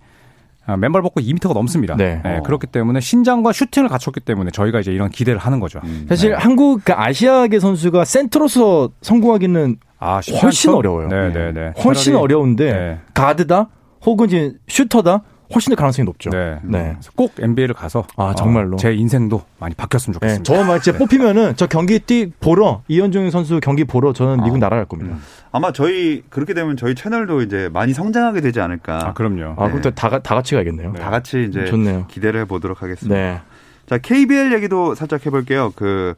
아, 0.68 0.76
맨발 0.76 1.00
벗고 1.02 1.20
2m가 1.20 1.54
넘습니다. 1.54 1.96
네. 1.96 2.20
어. 2.24 2.42
그렇기 2.44 2.66
때문에 2.66 2.98
신장과 3.00 3.52
슈팅을 3.52 3.88
갖췄기 3.88 4.18
때문에 4.20 4.50
저희가 4.50 4.80
이제 4.80 4.90
이런 4.92 5.10
기대를 5.10 5.38
하는 5.38 5.60
거죠. 5.60 5.80
음. 5.84 6.06
사실 6.08 6.34
한국 6.34 6.80
그 6.84 6.92
아시아계 6.92 7.60
선수가 7.60 8.04
센터로서 8.04 8.90
성공하기는 9.00 9.76
아, 10.00 10.20
훨씬? 10.42 10.72
어려워요. 10.72 11.06
네, 11.08 11.32
네, 11.32 11.52
네. 11.52 11.72
훨씬 11.84 12.14
차라리- 12.14 12.20
어려운데 12.22 12.72
네. 12.72 13.00
가드다 13.14 13.68
혹은 14.04 14.26
이제 14.26 14.54
슈터다 14.68 15.22
훨씬 15.54 15.70
더 15.70 15.76
가능성이 15.76 16.04
높죠. 16.06 16.30
네. 16.30 16.58
네. 16.62 16.92
그래서 16.94 17.10
꼭 17.14 17.34
NBA를 17.38 17.74
가서 17.74 18.06
아, 18.16 18.34
정말로? 18.36 18.74
어, 18.74 18.78
제 18.78 18.92
인생도 18.92 19.42
많이 19.58 19.74
바뀌었으면 19.74 20.18
네, 20.20 20.28
좋겠습니다. 20.38 20.54
저만 20.54 20.80
진짜 20.80 20.98
뽑히면은 20.98 21.54
저 21.56 21.66
경기 21.66 21.98
뛰 21.98 22.30
보러 22.40 22.82
이현중 22.88 23.30
선수 23.30 23.60
경기 23.60 23.84
보러 23.84 24.12
저는 24.12 24.42
미국 24.42 24.56
아. 24.56 24.58
날아갈 24.60 24.86
겁니다. 24.86 25.16
아마 25.52 25.72
저희 25.72 26.22
그렇게 26.28 26.54
되면 26.54 26.76
저희 26.76 26.94
채널도 26.94 27.42
이제 27.42 27.70
많이 27.72 27.92
성장하게 27.92 28.40
되지 28.40 28.60
않을까. 28.60 29.08
아, 29.08 29.12
그럼요. 29.12 29.54
아 29.56 29.68
그럼 29.68 29.80
또 29.82 29.90
다, 29.90 30.10
다 30.18 30.34
같이 30.34 30.54
가야겠네요. 30.54 30.92
다 30.94 31.10
같이 31.10 31.46
이제 31.48 31.64
좋네요. 31.66 32.06
기대를 32.08 32.40
해보도록 32.40 32.82
하겠습니다. 32.82 33.14
네. 33.14 33.40
자 33.86 33.98
KBL 33.98 34.52
얘기도 34.52 34.94
살짝 34.94 35.24
해볼게요. 35.24 35.72
그 35.76 36.14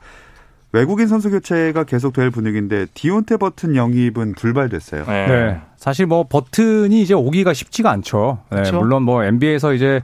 외국인 0.72 1.06
선수 1.06 1.30
교체가 1.30 1.84
계속 1.84 2.12
될 2.12 2.30
분위기인데 2.30 2.86
디온테 2.92 3.38
버튼 3.38 3.74
영입은 3.74 4.34
불발됐어요. 4.34 5.04
네. 5.06 5.60
사실 5.76 6.06
뭐 6.06 6.26
버튼이 6.28 7.00
이제 7.00 7.14
오기가 7.14 7.54
쉽지가 7.54 7.90
않죠. 7.90 8.40
네? 8.50 8.70
물론 8.72 9.02
뭐 9.02 9.24
NBA에서 9.24 9.72
이제 9.72 10.02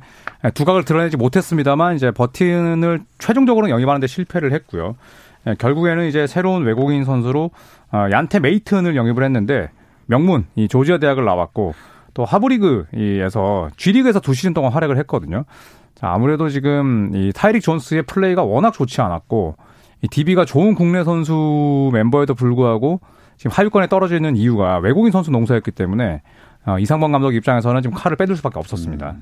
두각을 0.54 0.84
드러내지 0.84 1.16
못했습니다만 1.16 1.96
이제 1.96 2.10
버튼을 2.10 3.00
최종적으로 3.18 3.68
영입하는데 3.68 4.06
실패를 4.06 4.52
했고요. 4.52 4.96
네, 5.44 5.54
결국에는 5.58 6.06
이제 6.06 6.26
새로운 6.26 6.64
외국인 6.64 7.04
선수로 7.04 7.50
어, 7.92 8.08
얀테 8.10 8.40
메이튼을 8.40 8.96
영입을 8.96 9.22
했는데 9.24 9.70
명문 10.06 10.46
이 10.56 10.68
조지아 10.68 10.98
대학을 10.98 11.24
나왔고 11.24 11.74
또 12.14 12.24
하브리그에서 12.24 13.70
G리그에서 13.76 14.20
두 14.20 14.32
시즌 14.32 14.54
동안 14.54 14.72
활약을 14.72 14.96
했거든요. 14.98 15.44
자, 15.94 16.10
아무래도 16.12 16.48
지금 16.48 17.10
이 17.14 17.32
타이릭 17.34 17.62
존스의 17.62 18.04
플레이가 18.04 18.42
워낙 18.42 18.72
좋지 18.72 19.00
않았고 19.00 19.56
이 20.04 20.08
DB가 20.08 20.44
좋은 20.44 20.74
국내 20.74 21.02
선수 21.02 21.88
멤버에도 21.94 22.34
불구하고 22.34 23.00
지금 23.38 23.52
하위권에 23.52 23.86
떨어져 23.86 24.16
있는 24.16 24.36
이유가 24.36 24.76
외국인 24.76 25.10
선수 25.10 25.30
농사였기 25.30 25.70
때문에 25.70 26.20
어, 26.66 26.78
이상범 26.78 27.10
감독 27.10 27.34
입장에서는 27.34 27.80
지금 27.80 27.96
칼을 27.96 28.16
빼들 28.16 28.36
수밖에 28.36 28.58
없었습니다. 28.58 29.16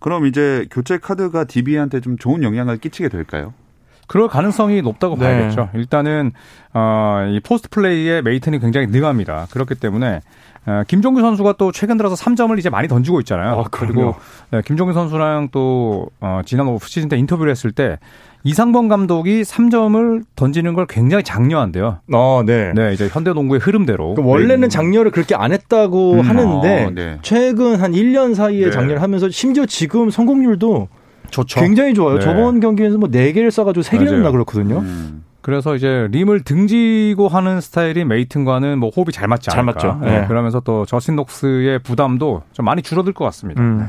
그럼 0.00 0.26
이제 0.26 0.66
교체 0.72 0.98
카드가 0.98 1.44
DB한테 1.44 2.00
좀 2.00 2.18
좋은 2.18 2.42
영향을 2.42 2.78
끼치게 2.78 3.08
될까요? 3.08 3.54
그럴 4.08 4.26
가능성이 4.26 4.82
높다고 4.82 5.14
네. 5.16 5.20
봐야겠죠. 5.20 5.70
일단은 5.74 6.32
어, 6.74 7.28
이 7.30 7.38
포스트 7.38 7.68
플레이에 7.70 8.20
메이튼이 8.22 8.58
굉장히 8.58 8.88
능합니다. 8.88 9.46
그렇기 9.52 9.76
때문에 9.76 10.22
어, 10.66 10.82
김종규 10.88 11.20
선수가 11.20 11.54
또 11.58 11.70
최근 11.70 11.96
들어서 11.96 12.16
3점을 12.16 12.58
이제 12.58 12.68
많이 12.68 12.88
던지고 12.88 13.20
있잖아요. 13.20 13.60
아. 13.60 13.64
그리고 13.70 14.16
네, 14.50 14.60
김종규 14.62 14.92
선수랑 14.92 15.50
또 15.52 16.08
어, 16.20 16.40
지난 16.44 16.66
오프 16.66 16.88
시즌 16.88 17.08
때 17.08 17.16
인터뷰를 17.16 17.50
했을 17.52 17.70
때 17.70 17.98
이상범 18.46 18.86
감독이 18.86 19.42
3점을 19.42 20.22
던지는 20.36 20.74
걸 20.74 20.86
굉장히 20.86 21.24
장려한대요. 21.24 21.98
어, 22.12 22.42
네. 22.46 22.72
네, 22.76 22.92
이제 22.92 23.08
현대 23.10 23.32
농구의 23.32 23.58
흐름대로. 23.60 24.14
그 24.14 24.22
원래는 24.24 24.68
장려를 24.68 25.10
그렇게 25.10 25.34
안 25.34 25.52
했다고 25.52 26.12
음, 26.12 26.20
하는데 26.20 26.84
어, 26.84 26.90
네. 26.94 27.18
최근 27.22 27.74
한 27.74 27.90
1년 27.90 28.36
사이에 28.36 28.66
네. 28.66 28.70
장려를 28.70 29.02
하면서 29.02 29.28
심지어 29.30 29.66
지금 29.66 30.10
성공률도 30.10 30.86
좋죠. 31.32 31.58
굉장히 31.60 31.92
좋아요. 31.92 32.18
네. 32.18 32.20
저번 32.20 32.60
경기에서 32.60 32.98
뭐 32.98 33.08
4개를 33.08 33.48
쏴가지고 33.48 33.82
3개를 33.82 34.04
맞아요. 34.04 34.18
넣나 34.18 34.30
그렇거든요. 34.30 34.78
음. 34.78 35.24
그래서 35.40 35.74
이제 35.74 36.06
림을 36.12 36.42
등지고 36.42 37.26
하는 37.26 37.60
스타일인 37.60 38.06
메이튼과는 38.06 38.78
뭐 38.78 38.90
호흡이 38.90 39.10
잘 39.12 39.26
맞지 39.26 39.50
잘 39.50 39.58
않을까. 39.58 39.88
맞죠. 39.88 40.04
네. 40.04 40.24
그러면서 40.28 40.60
또 40.60 40.86
저스틴 40.86 41.16
녹스의 41.16 41.80
부담도 41.80 42.42
좀 42.52 42.64
많이 42.64 42.80
줄어들 42.80 43.12
것 43.12 43.24
같습니다. 43.24 43.60
음. 43.60 43.88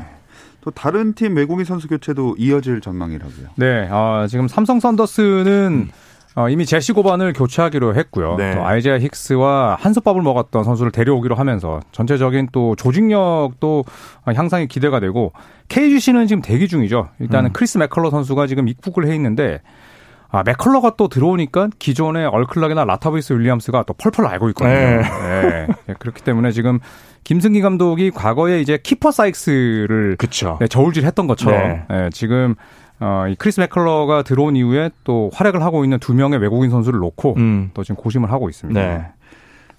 또 0.68 0.72
다른 0.72 1.14
팀 1.14 1.34
외국인 1.34 1.64
선수 1.64 1.88
교체도 1.88 2.34
이어질 2.36 2.82
전망이라고요. 2.82 3.48
네, 3.56 3.88
어, 3.90 4.26
지금 4.28 4.48
삼성 4.48 4.80
선더스는 4.80 5.88
어, 6.34 6.50
이미 6.50 6.66
제시 6.66 6.92
고반을 6.92 7.32
교체하기로 7.32 7.94
했고요. 7.94 8.36
네. 8.36 8.54
또 8.54 8.66
아이제아 8.66 8.98
힉스와 8.98 9.78
한솥밥을 9.78 10.20
먹었던 10.20 10.64
선수를 10.64 10.92
데려오기로 10.92 11.36
하면서 11.36 11.80
전체적인 11.92 12.50
또 12.52 12.76
조직력도 12.76 13.84
어, 14.26 14.32
향상이 14.32 14.68
기대가 14.68 15.00
되고 15.00 15.32
KGC는 15.68 16.26
지금 16.26 16.42
대기 16.42 16.68
중이죠. 16.68 17.08
일단은 17.18 17.48
음. 17.48 17.52
크리스 17.54 17.78
맥컬러 17.78 18.10
선수가 18.10 18.46
지금 18.46 18.68
입국을 18.68 19.08
해 19.08 19.14
있는데 19.14 19.62
아, 20.30 20.42
맥컬러가 20.44 20.94
또 20.96 21.08
들어오니까 21.08 21.70
기존의 21.78 22.26
얼 22.26 22.39
클락이나 22.39 22.84
라타비스 22.84 23.32
윌리엄스가 23.32 23.84
또 23.84 23.94
펄펄 23.94 24.26
날고 24.26 24.48
있거든요. 24.50 24.74
네. 24.74 25.02
네. 25.02 25.66
네, 25.86 25.94
그렇기 25.98 26.22
때문에 26.22 26.52
지금 26.52 26.80
김승기 27.24 27.62
감독이 27.62 28.10
과거에 28.10 28.60
이제 28.60 28.78
키퍼 28.82 29.10
사이크스를 29.10 30.16
그쵸. 30.18 30.58
네, 30.60 30.68
저울질 30.68 31.04
했던 31.04 31.26
것처럼 31.26 31.58
네. 31.60 31.84
네, 31.88 32.10
지금 32.10 32.54
어, 33.00 33.26
이 33.28 33.36
크리스 33.36 33.60
맥컬러가 33.60 34.22
들어온 34.22 34.56
이후에 34.56 34.90
또 35.04 35.30
활약을 35.32 35.62
하고 35.62 35.84
있는 35.84 35.98
두 35.98 36.14
명의 36.14 36.38
외국인 36.38 36.70
선수를 36.70 36.98
놓고 37.00 37.34
음. 37.38 37.70
또 37.72 37.82
지금 37.82 37.96
고심을 37.96 38.30
하고 38.30 38.48
있습니다. 38.48 38.80
네. 38.80 39.06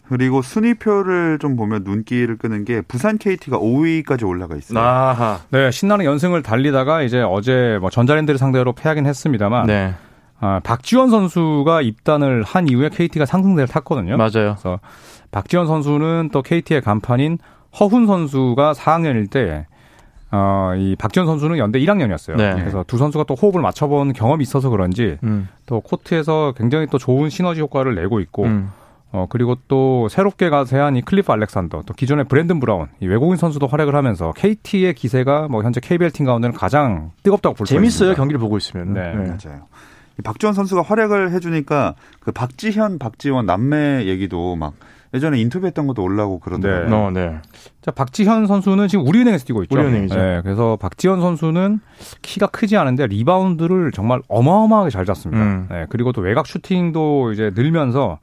그리고 0.08 0.42
순위표를 0.42 1.38
좀 1.38 1.56
보면 1.56 1.84
눈길을 1.84 2.38
끄는 2.38 2.66
게 2.66 2.82
부산 2.82 3.20
KT가 3.20 3.60
5위까지 3.60 4.28
올라가 4.28 4.56
있어요. 4.56 4.80
아하. 4.80 5.40
네, 5.52 5.70
신나는 5.70 6.06
연승을 6.06 6.42
달리다가 6.42 7.04
이제 7.04 7.22
어제 7.22 7.78
뭐 7.80 7.92
전자랜드를 7.92 8.40
상대로 8.40 8.74
패하긴 8.74 9.06
했습니다만 9.06 9.68
네. 9.68 9.94
아, 10.42 10.60
박지원 10.64 11.10
선수가 11.10 11.82
입단을 11.82 12.44
한 12.44 12.68
이후에 12.68 12.90
KT가 12.90 13.26
상승세를 13.26 13.68
탔거든요. 13.68 14.18
맞아요. 14.18 14.56
그래서 14.56 14.80
박지원 15.32 15.68
선수는 15.68 16.30
또 16.32 16.42
KT의 16.42 16.82
간판인 16.82 17.38
허훈 17.80 18.08
선수가 18.08 18.74
4학년일 18.74 19.30
때 19.30 19.68
어, 20.32 20.74
이 20.78 20.96
박지원 20.96 21.28
선수는 21.28 21.58
연대 21.58 21.80
1학년이었어요. 21.80 22.38
네. 22.38 22.54
그래서 22.54 22.84
두 22.88 22.98
선수가 22.98 23.26
또 23.26 23.36
호흡을 23.36 23.62
맞춰본 23.62 24.14
경험이 24.14 24.44
있어서 24.44 24.70
그런지 24.70 25.18
음. 25.24 25.50
또 25.66 25.82
코트에서 25.82 26.54
굉장히 26.56 26.88
또 26.88 26.98
좋은 26.98 27.30
시너지 27.30 27.62
효과를 27.62 27.96
내고 27.96 28.20
있고 28.20 28.46
음. 28.46 28.70
어 29.12 29.26
그리고 29.28 29.56
또 29.68 30.08
새롭게 30.08 30.52
가세한 30.52 30.96
이 30.96 31.02
클리프 31.02 31.32
알렉산더 31.32 31.82
또 31.88 31.94
기존의 31.96 32.26
브랜든 32.26 32.60
브라운 32.60 32.90
이 33.00 33.08
외국인 33.08 33.38
선수도 33.38 33.66
활약을 33.66 33.96
하면서 33.96 34.32
KT의 34.34 34.94
기세가 34.94 35.48
뭐 35.48 35.64
현재 35.64 35.80
KBL 35.82 36.12
팀 36.12 36.28
가운데는 36.28 36.56
가장 36.56 37.10
뜨겁다고 37.24 37.56
볼수 37.56 37.74
있습니다. 37.74 37.92
재밌어요 37.92 38.16
경기를 38.16 38.40
보고 38.40 38.56
있으면. 38.58 38.94
네. 38.94 39.14
맞아요. 39.14 39.64
박지원 40.24 40.54
선수가 40.54 40.82
활약을 40.82 41.32
해주니까 41.32 41.96
그 42.20 42.32
박지현, 42.32 43.00
박지원 43.00 43.46
남매 43.46 44.06
얘기도 44.06 44.56
막 44.56 44.74
예전에 45.14 45.40
인터뷰했던 45.40 45.88
것도 45.88 46.04
올라오고 46.04 46.40
그러더라고요. 46.40 46.90
네. 46.90 46.96
어, 46.96 47.12
네. 47.12 47.38
자, 47.82 47.90
박지현 47.92 48.46
선수는 48.46 48.88
지금 48.88 49.08
우리은행에서 49.08 49.46
뛰고 49.46 49.64
있죠. 49.64 49.76
우리은행이죠. 49.76 50.16
네, 50.16 50.42
그래서 50.44 50.78
박지현 50.80 51.20
선수는 51.20 51.80
키가 52.22 52.48
크지 52.48 52.78
않은데 52.78 53.08
리바운드를 53.08 53.92
정말 53.92 54.22
어마어마하게 54.28 54.92
잘 54.92 55.06
잡습니다. 55.06 55.42
음. 55.42 55.68
네, 55.70 55.88
그리고 55.90 56.12
또 56.12 56.22
외곽 56.22 56.46
슈팅도 56.46 57.32
이제 57.32 57.52
늘면서 57.56 58.20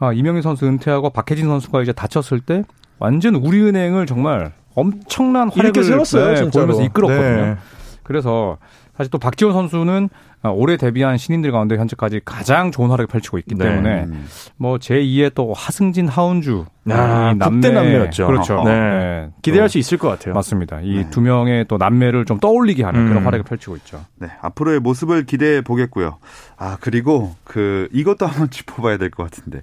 아, 0.00 0.12
이명희 0.12 0.42
선수 0.42 0.66
은퇴하고 0.66 1.10
박혜진 1.10 1.46
선수가 1.46 1.82
이제 1.82 1.92
다쳤을 1.92 2.40
때 2.40 2.64
완전 2.98 3.36
우리은행을 3.36 4.06
정말 4.06 4.52
엄청난 4.74 5.50
활약을 5.50 5.64
이렇게 5.66 5.82
세웠어요, 5.82 6.34
네. 6.34 6.50
보이면서 6.50 6.82
이끌었거든요. 6.82 7.46
네. 7.46 7.56
그래서 8.02 8.58
사실 8.96 9.10
또 9.10 9.18
박지원 9.18 9.52
선수는 9.52 10.08
아, 10.08 10.27
올해 10.44 10.76
데뷔한 10.76 11.16
신인들 11.18 11.50
가운데 11.52 11.76
현재까지 11.76 12.20
가장 12.24 12.70
좋은 12.70 12.90
활약을 12.90 13.06
펼치고 13.08 13.38
있기 13.38 13.54
네. 13.56 13.64
때문에 13.64 14.04
음. 14.04 14.26
뭐 14.56 14.78
제2의 14.78 15.32
또 15.34 15.52
하승진 15.52 16.06
하운주 16.08 16.64
아, 16.90 17.32
이 17.34 17.38
국대 17.38 17.70
남매였죠. 17.70 18.26
그렇죠. 18.28 18.62
네. 18.64 19.26
또 19.30 19.40
기대할 19.42 19.68
수 19.68 19.78
있을 19.78 19.98
것 19.98 20.08
같아요. 20.08 20.34
맞습니다. 20.34 20.80
이 20.80 20.94
네. 21.04 21.10
두 21.10 21.20
명의 21.20 21.64
또 21.66 21.76
남매를 21.76 22.24
좀 22.24 22.38
떠올리게 22.38 22.84
하는 22.84 23.08
그런 23.08 23.22
음. 23.22 23.26
활약을 23.26 23.44
펼치고 23.44 23.76
있죠. 23.78 24.04
네, 24.16 24.28
앞으로의 24.40 24.80
모습을 24.80 25.26
기대해 25.26 25.60
보겠고요. 25.60 26.18
아, 26.56 26.76
그리고 26.80 27.34
그 27.44 27.88
이것도 27.92 28.26
한번 28.26 28.48
짚어봐야 28.50 28.96
될 28.96 29.10
것 29.10 29.30
같은데. 29.30 29.62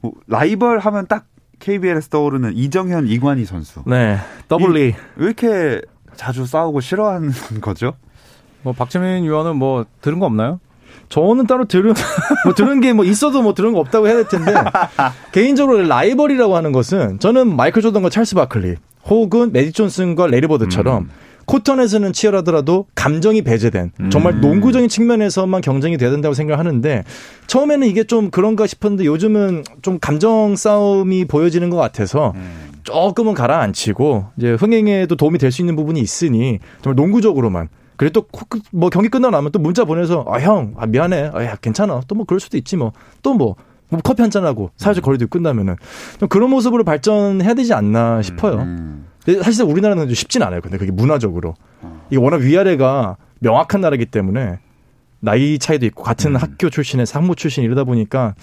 뭐, 0.00 0.12
라이벌 0.26 0.80
하면 0.80 1.06
딱 1.06 1.26
KBL에서 1.60 2.08
떠오르는 2.08 2.54
이정현, 2.56 3.06
이관희 3.06 3.44
선수. 3.44 3.82
네. 3.86 4.18
더블 4.48 4.80
리. 4.80 4.94
왜 5.16 5.24
이렇게 5.26 5.80
자주 6.16 6.44
싸우고 6.44 6.80
싫어하는 6.80 7.30
거죠? 7.62 7.94
뭐 8.62 8.72
박재민 8.72 9.24
위원은 9.24 9.56
뭐 9.56 9.84
들은 10.00 10.18
거 10.18 10.26
없나요? 10.26 10.60
저는 11.08 11.46
따로 11.46 11.64
들은 11.64 11.94
뭐 12.44 12.54
들은 12.54 12.80
게 12.80 12.92
뭐 12.92 13.04
있어도 13.04 13.42
뭐 13.42 13.54
들은 13.54 13.72
거 13.72 13.80
없다고 13.80 14.06
해야 14.06 14.14
될 14.16 14.28
텐데 14.28 14.54
개인적으로 15.32 15.82
라이벌이라고 15.86 16.56
하는 16.56 16.72
것은 16.72 17.18
저는 17.18 17.54
마이클 17.56 17.82
조던과 17.82 18.08
찰스 18.10 18.34
바클리 18.34 18.76
혹은 19.06 19.52
매직 19.52 19.72
존슨과 19.72 20.26
레리 20.28 20.46
버드처럼 20.46 21.10
코턴에서는 21.44 22.12
치열하더라도 22.12 22.86
감정이 22.94 23.42
배제된 23.42 23.90
정말 24.10 24.40
농구적인 24.40 24.88
측면에서만 24.88 25.60
경쟁이 25.60 25.96
돼야 25.98 26.10
된다고 26.10 26.34
생각하는데 26.34 27.02
처음에는 27.48 27.86
이게 27.88 28.04
좀 28.04 28.30
그런가 28.30 28.66
싶었는데 28.66 29.04
요즘은 29.06 29.64
좀 29.82 29.98
감정 29.98 30.54
싸움이 30.54 31.24
보여지는 31.24 31.68
것 31.68 31.76
같아서 31.78 32.32
조금은 32.84 33.34
가라앉히고 33.34 34.26
이제 34.38 34.52
흥행에도 34.52 35.16
도움이 35.16 35.38
될 35.38 35.50
수 35.50 35.62
있는 35.62 35.74
부분이 35.76 36.00
있으니 36.00 36.60
정말 36.80 36.94
농구적으로만 36.96 37.68
그리고 38.02 38.26
또뭐 38.72 38.90
경기 38.90 39.08
끝나고 39.08 39.30
나면 39.30 39.52
또 39.52 39.58
문자 39.60 39.84
보내서 39.84 40.24
아 40.28 40.38
형 40.40 40.74
아, 40.76 40.86
미안해 40.86 41.30
아, 41.32 41.44
야 41.44 41.56
괜찮아 41.56 42.00
또 42.08 42.14
뭐 42.16 42.24
그럴 42.24 42.40
수도 42.40 42.56
있지 42.56 42.76
뭐 42.76 42.92
또뭐 43.22 43.54
커피 44.02 44.22
한잔 44.22 44.44
하고 44.44 44.70
사회적 44.76 45.04
거리도 45.04 45.28
끝나면은 45.28 45.76
좀 46.18 46.28
그런 46.28 46.50
모습으로 46.50 46.82
발전해야 46.82 47.54
되지 47.54 47.74
않나 47.74 48.22
싶어요. 48.22 48.56
음. 48.62 49.06
근데 49.24 49.38
사실상 49.40 49.70
우리나라는 49.70 50.06
좀 50.08 50.14
쉽진 50.14 50.42
않아요. 50.42 50.60
근데 50.60 50.78
그게 50.78 50.90
문화적으로 50.90 51.54
이게 52.10 52.16
워낙 52.20 52.40
위아래가 52.40 53.16
명확한 53.40 53.80
나라기 53.80 54.06
때문에 54.06 54.58
나이 55.20 55.58
차이도 55.58 55.86
있고 55.86 56.02
같은 56.02 56.34
학교 56.34 56.70
출신의 56.70 57.06
상무 57.06 57.36
출신 57.36 57.62
이러다 57.62 57.84
보니까 57.84 58.34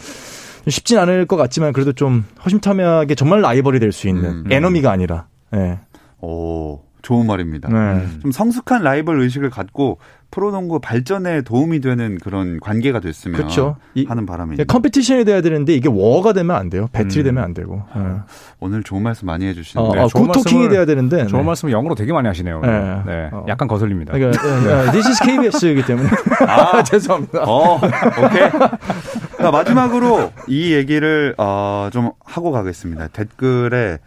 좀 0.64 0.72
쉽진 0.72 0.98
않을 1.00 1.26
것 1.26 1.36
같지만 1.36 1.74
그래도 1.74 1.92
좀 1.92 2.26
허심탄회하게 2.46 3.16
정말 3.16 3.42
라이벌이 3.42 3.80
될 3.80 3.92
수 3.92 4.08
있는 4.08 4.46
음. 4.46 4.52
enemy가 4.52 4.90
아니라 4.92 5.28
예. 5.54 5.80
오, 6.22 6.80
좋은 7.10 7.26
말입니다. 7.26 7.70
네. 7.70 8.06
좀 8.22 8.32
성숙한 8.32 8.84
라이벌 8.84 9.20
의식을 9.20 9.50
갖고 9.50 9.98
프로농구 10.30 10.80
발전에 10.80 11.42
도움이 11.42 11.80
되는 11.82 12.20
그런 12.20 12.60
관계가 12.60 13.00
됐으면 13.00 13.36
그렇죠. 13.36 13.78
이- 13.96 14.06
하는 14.06 14.28
바람이 14.28 14.58
예, 14.60 14.64
competition이 14.64 15.26
돼야 15.26 15.42
되는데 15.42 15.74
이게 15.74 15.90
워가 15.92 16.34
되면 16.34 16.56
안 16.56 16.70
돼요. 16.70 16.88
battle이 16.92 17.22
음. 17.22 17.26
되면 17.26 17.44
안 17.44 17.56
되고. 17.56 17.82
예. 17.98 18.02
오늘 18.60 18.84
좋은 18.84 19.02
말씀 19.02 19.26
많이 19.26 19.44
어, 19.46 19.48
해주시는데 19.48 19.96
네, 19.96 20.04
어, 20.04 20.08
좋은 20.08 20.28
good 20.28 20.41
talking이 20.41 20.68
말씀을- 20.68 20.70
돼야 20.70 20.86
되는데. 20.86 21.26
좋은 21.26 21.42
네. 21.42 21.48
말씀을 21.48 21.74
영어로 21.74 21.96
되게 21.96 22.14
많이 22.14 22.28
하시네요. 22.28 22.62
네. 22.62 23.02
네. 23.08 23.30
어. 23.32 23.44
약간 23.48 23.68
거슬립니다. 23.68 24.14
그러니까 24.14 24.40
예, 24.48 24.88
예, 24.88 24.92
This 24.94 25.08
is 25.08 25.24
KBS이기 25.24 25.86
때문에. 25.88 26.10
아, 26.48 26.84
죄송합니다. 26.86 27.44
어, 27.48 27.78
오케이. 27.78 28.52
자, 29.40 29.50
마지막으로 29.50 30.32
이 30.48 30.74
얘기를 30.76 31.34
어, 31.40 31.90
좀 31.92 32.12
하고 32.24 32.52
가겠습니다. 32.52 33.08
댓글에 33.08 33.98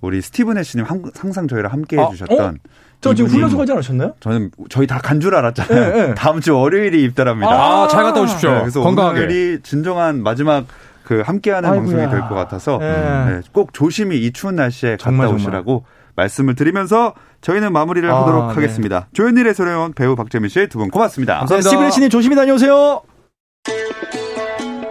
우리 0.00 0.20
스티븐 0.22 0.56
애쉬님 0.58 0.84
항- 0.86 1.10
항상 1.18 1.46
저희랑 1.48 1.72
함께 1.72 1.98
아, 2.00 2.04
해주셨던 2.06 2.58
저 3.02 3.14
지금 3.14 3.30
훈련소 3.30 3.56
가지 3.58 3.72
않으셨나요? 3.72 4.14
저는 4.20 4.50
저희 4.68 4.86
다 4.86 4.98
간 4.98 5.20
줄 5.20 5.34
알았잖아요. 5.34 5.92
네, 5.94 6.06
네. 6.08 6.14
다음 6.16 6.40
주 6.40 6.56
월요일이 6.56 7.02
입달합니다. 7.04 7.50
아, 7.50 7.88
잘 7.88 8.04
갔다 8.04 8.20
오십시오. 8.20 8.50
네, 8.52 8.60
그래서 8.60 8.80
건강하게. 8.82 9.20
오늘이 9.20 9.60
진정한 9.62 10.22
마지막 10.22 10.66
그 11.04 11.20
함께하는 11.22 11.68
아이고야. 11.68 11.86
방송이 11.96 12.10
될 12.10 12.20
것 12.28 12.34
같아서 12.34 12.78
네. 12.78 12.92
네, 13.26 13.40
꼭 13.52 13.72
조심히 13.72 14.18
이 14.24 14.32
추운 14.32 14.54
날씨에 14.56 14.92
갔다 14.92 15.04
정말, 15.04 15.26
정말. 15.28 15.40
오시라고 15.42 15.84
말씀을 16.16 16.54
드리면서 16.54 17.14
저희는 17.40 17.72
마무리를 17.72 18.08
아, 18.10 18.20
하도록 18.22 18.48
네. 18.48 18.54
하겠습니다. 18.54 19.08
조현일의 19.12 19.54
소래원 19.54 19.92
배우 19.94 20.14
박재민 20.14 20.48
씨 20.50 20.66
두 20.68 20.78
분 20.78 20.90
고맙습니다. 20.90 21.38
감사합니다. 21.38 21.70
스티븐 21.70 21.90
씨님 21.90 22.10
조심히 22.10 22.36
다녀오세요. 22.36 23.02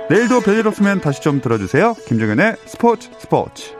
내일도 0.09 0.39
별일 0.41 0.67
없으면 0.67 1.01
다시 1.01 1.21
좀 1.21 1.39
들어주세요. 1.41 1.93
김종현의 2.07 2.55
스포츠 2.65 3.09
스포츠. 3.19 3.71